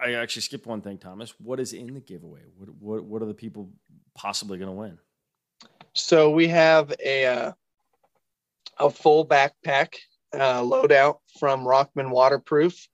[0.00, 1.34] I actually skipped one thing, Thomas.
[1.40, 2.42] What is in the giveaway?
[2.56, 3.70] What what, what are the people
[4.14, 4.98] possibly going to win?
[5.94, 7.52] So we have a uh,
[8.78, 9.94] a full backpack
[10.32, 12.88] uh, loadout from Rockman Waterproof.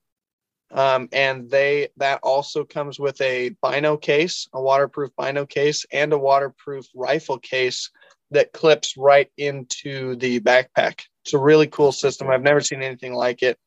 [0.71, 6.13] Um, and they that also comes with a bino case, a waterproof bino case, and
[6.13, 7.91] a waterproof rifle case
[8.31, 11.01] that clips right into the backpack.
[11.23, 12.29] It's a really cool system.
[12.29, 13.59] I've never seen anything like it,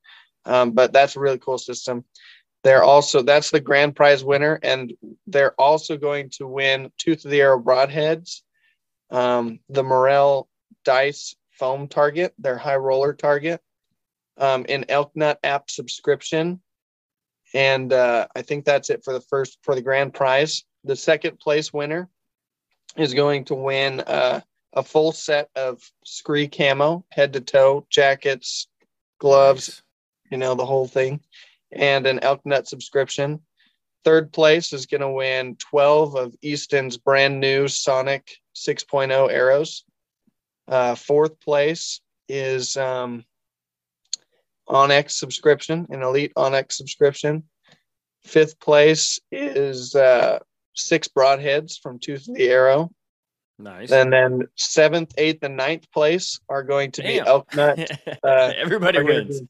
[0.45, 2.05] um, but that's a really cool system.
[2.65, 4.93] They're also that's the grand prize winner, and
[5.27, 8.41] they're also going to win Tooth of the Arrow broadheads,
[9.11, 10.49] um, the Morrell
[10.85, 13.61] dice foam target, their high roller target,
[14.39, 16.61] um, an Elk Nut app subscription.
[17.53, 20.65] And uh, I think that's it for the first for the grand prize.
[20.83, 22.09] The second place winner
[22.97, 24.41] is going to win uh,
[24.75, 28.69] a full set of SKRE camo, head to toe, jackets,
[29.19, 29.83] gloves, nice.
[30.33, 31.21] you know, the whole thing,
[31.73, 33.41] and an Elk Nut subscription.
[34.05, 39.85] Third place is going to win 12 of Easton's brand new Sonic 6.0 arrows.
[40.69, 43.25] Uh, fourth place is um,
[44.69, 47.45] onX subscription, an elite onX subscription.
[48.25, 50.39] Fifth place is uh,
[50.75, 52.91] six broadheads from Tooth of the Arrow.
[53.59, 53.93] Nice.
[53.93, 57.25] And then seventh, eighth, and ninth place are going to Damn.
[57.25, 57.91] be Elk Nut.
[58.25, 59.41] Uh, Everybody wins.
[59.41, 59.49] Be,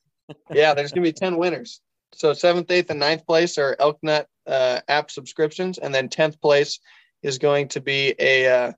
[0.52, 1.80] yeah, there's going to be 10 winners.
[2.12, 5.78] So seventh, eighth, and ninth place are Elk Nut uh, app subscriptions.
[5.78, 6.80] And then 10th place
[7.22, 8.72] is going to be a, uh,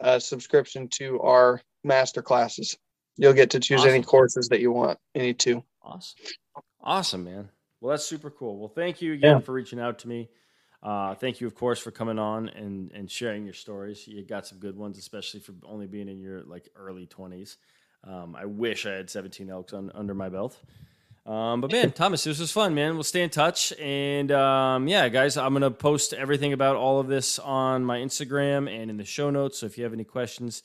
[0.00, 2.76] a subscription to our master classes.
[3.16, 3.94] You'll get to choose awesome.
[3.94, 5.64] any courses that you want, any two.
[5.82, 6.16] Awesome.
[6.82, 7.48] Awesome, man.
[7.80, 8.58] Well, that's super cool.
[8.58, 9.40] Well, thank you again yeah.
[9.40, 10.28] for reaching out to me.
[10.82, 14.06] Uh, thank you, of course, for coming on and, and sharing your stories.
[14.06, 17.56] You got some good ones, especially for only being in your like early twenties.
[18.04, 20.56] Um, I wish I had 17 elks on, under my belt.
[21.26, 22.94] Um, but man, Thomas, this was fun, man.
[22.94, 23.72] We'll stay in touch.
[23.80, 27.98] And um, yeah, guys, I'm going to post everything about all of this on my
[27.98, 29.58] Instagram and in the show notes.
[29.58, 30.62] So if you have any questions,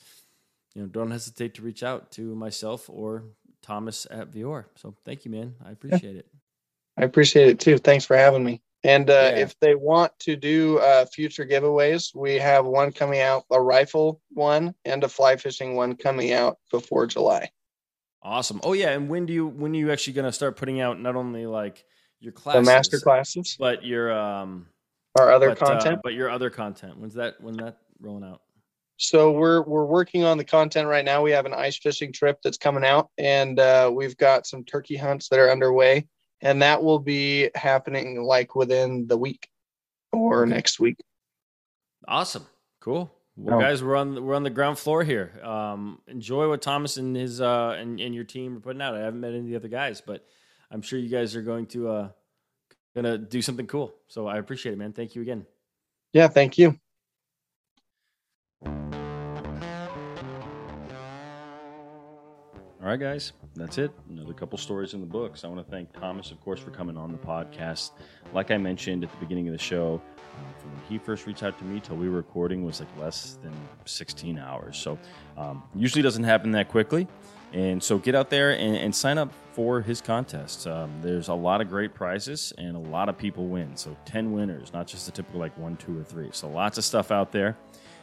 [0.76, 3.24] you know, don't hesitate to reach out to myself or
[3.62, 4.66] Thomas at Vior.
[4.76, 5.56] So thank you, man.
[5.66, 6.28] I appreciate it.
[6.98, 7.78] I appreciate it too.
[7.78, 8.62] Thanks for having me.
[8.84, 9.42] And uh, yeah.
[9.42, 14.20] if they want to do uh, future giveaways, we have one coming out, a rifle
[14.30, 17.52] one and a fly fishing one coming out before July.
[18.24, 18.60] Awesome.
[18.64, 21.00] Oh yeah, and when do you when are you actually going to start putting out
[21.00, 21.84] not only like
[22.20, 24.68] your classes, the master classes, but your um
[25.20, 26.02] our other but, uh, content.
[26.04, 26.98] but your other content.
[26.98, 28.42] When's that when that rolling out?
[28.98, 31.24] So we're we're working on the content right now.
[31.24, 34.96] We have an ice fishing trip that's coming out, and uh, we've got some turkey
[34.96, 36.08] hunts that are underway,
[36.42, 39.50] and that will be happening like within the week
[40.12, 40.98] or next week.
[42.08, 42.46] Awesome.
[42.80, 43.12] Cool.
[43.38, 43.62] Well, Oh.
[43.62, 45.40] guys, we're on we're on the ground floor here.
[45.44, 48.96] Um, enjoy what Thomas and his uh and, and your team are putting out.
[48.96, 50.26] I haven't met any of the other guys, but
[50.70, 52.10] I'm sure you guys are going to uh
[52.96, 53.94] gonna do something cool.
[54.08, 54.94] So I appreciate it, man.
[54.94, 55.46] Thank you again.
[56.14, 56.78] Yeah, thank you.
[62.82, 63.92] All right, guys, that's it.
[64.10, 65.44] Another couple stories in the books.
[65.44, 67.92] I want to thank Thomas, of course, for coming on the podcast.
[68.34, 71.44] Like I mentioned at the beginning of the show, uh, from when he first reached
[71.44, 73.54] out to me till we were recording was like less than
[73.86, 74.80] 16 hours.
[74.80, 74.98] So
[75.38, 77.08] um, usually doesn't happen that quickly.
[77.54, 80.66] And so get out there and, and sign up for his contest.
[80.66, 83.78] Um, there's a lot of great prizes and a lot of people win.
[83.78, 86.30] So 10 winners, not just the typical like one, two, or three.
[86.32, 87.58] So lots of stuff out there.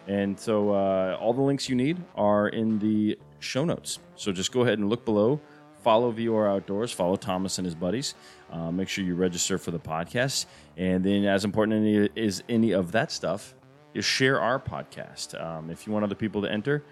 [0.06, 3.98] And so uh, all the links you need are in the show notes.
[4.16, 5.40] So just go ahead and look below.
[5.82, 6.92] Follow Vior Outdoors.
[6.92, 8.14] Follow Thomas and his buddies.
[8.50, 10.46] Uh, make sure you register for the podcast.
[10.76, 13.54] And then, as important is any of that stuff,
[13.94, 15.40] is share our podcast.
[15.40, 16.84] Um, if you want other people to enter,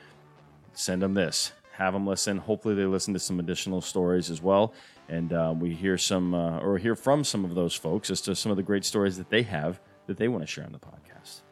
[0.72, 1.52] send them this.
[1.72, 2.38] Have them listen.
[2.38, 4.72] Hopefully, they listen to some additional stories as well.
[5.08, 8.34] And uh, we hear some uh, or hear from some of those folks as to
[8.34, 10.78] some of the great stories that they have that they want to share on the
[10.78, 11.42] podcast.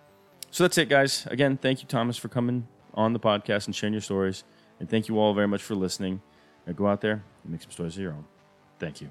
[0.55, 1.27] So that's it, guys.
[1.27, 4.45] Again, thank you, Thomas, for coming on the podcast and sharing your stories.
[4.79, 6.23] And thank you all very much for listening.
[6.65, 8.25] Now go out there and make some stories of your own.
[8.79, 9.11] Thank you.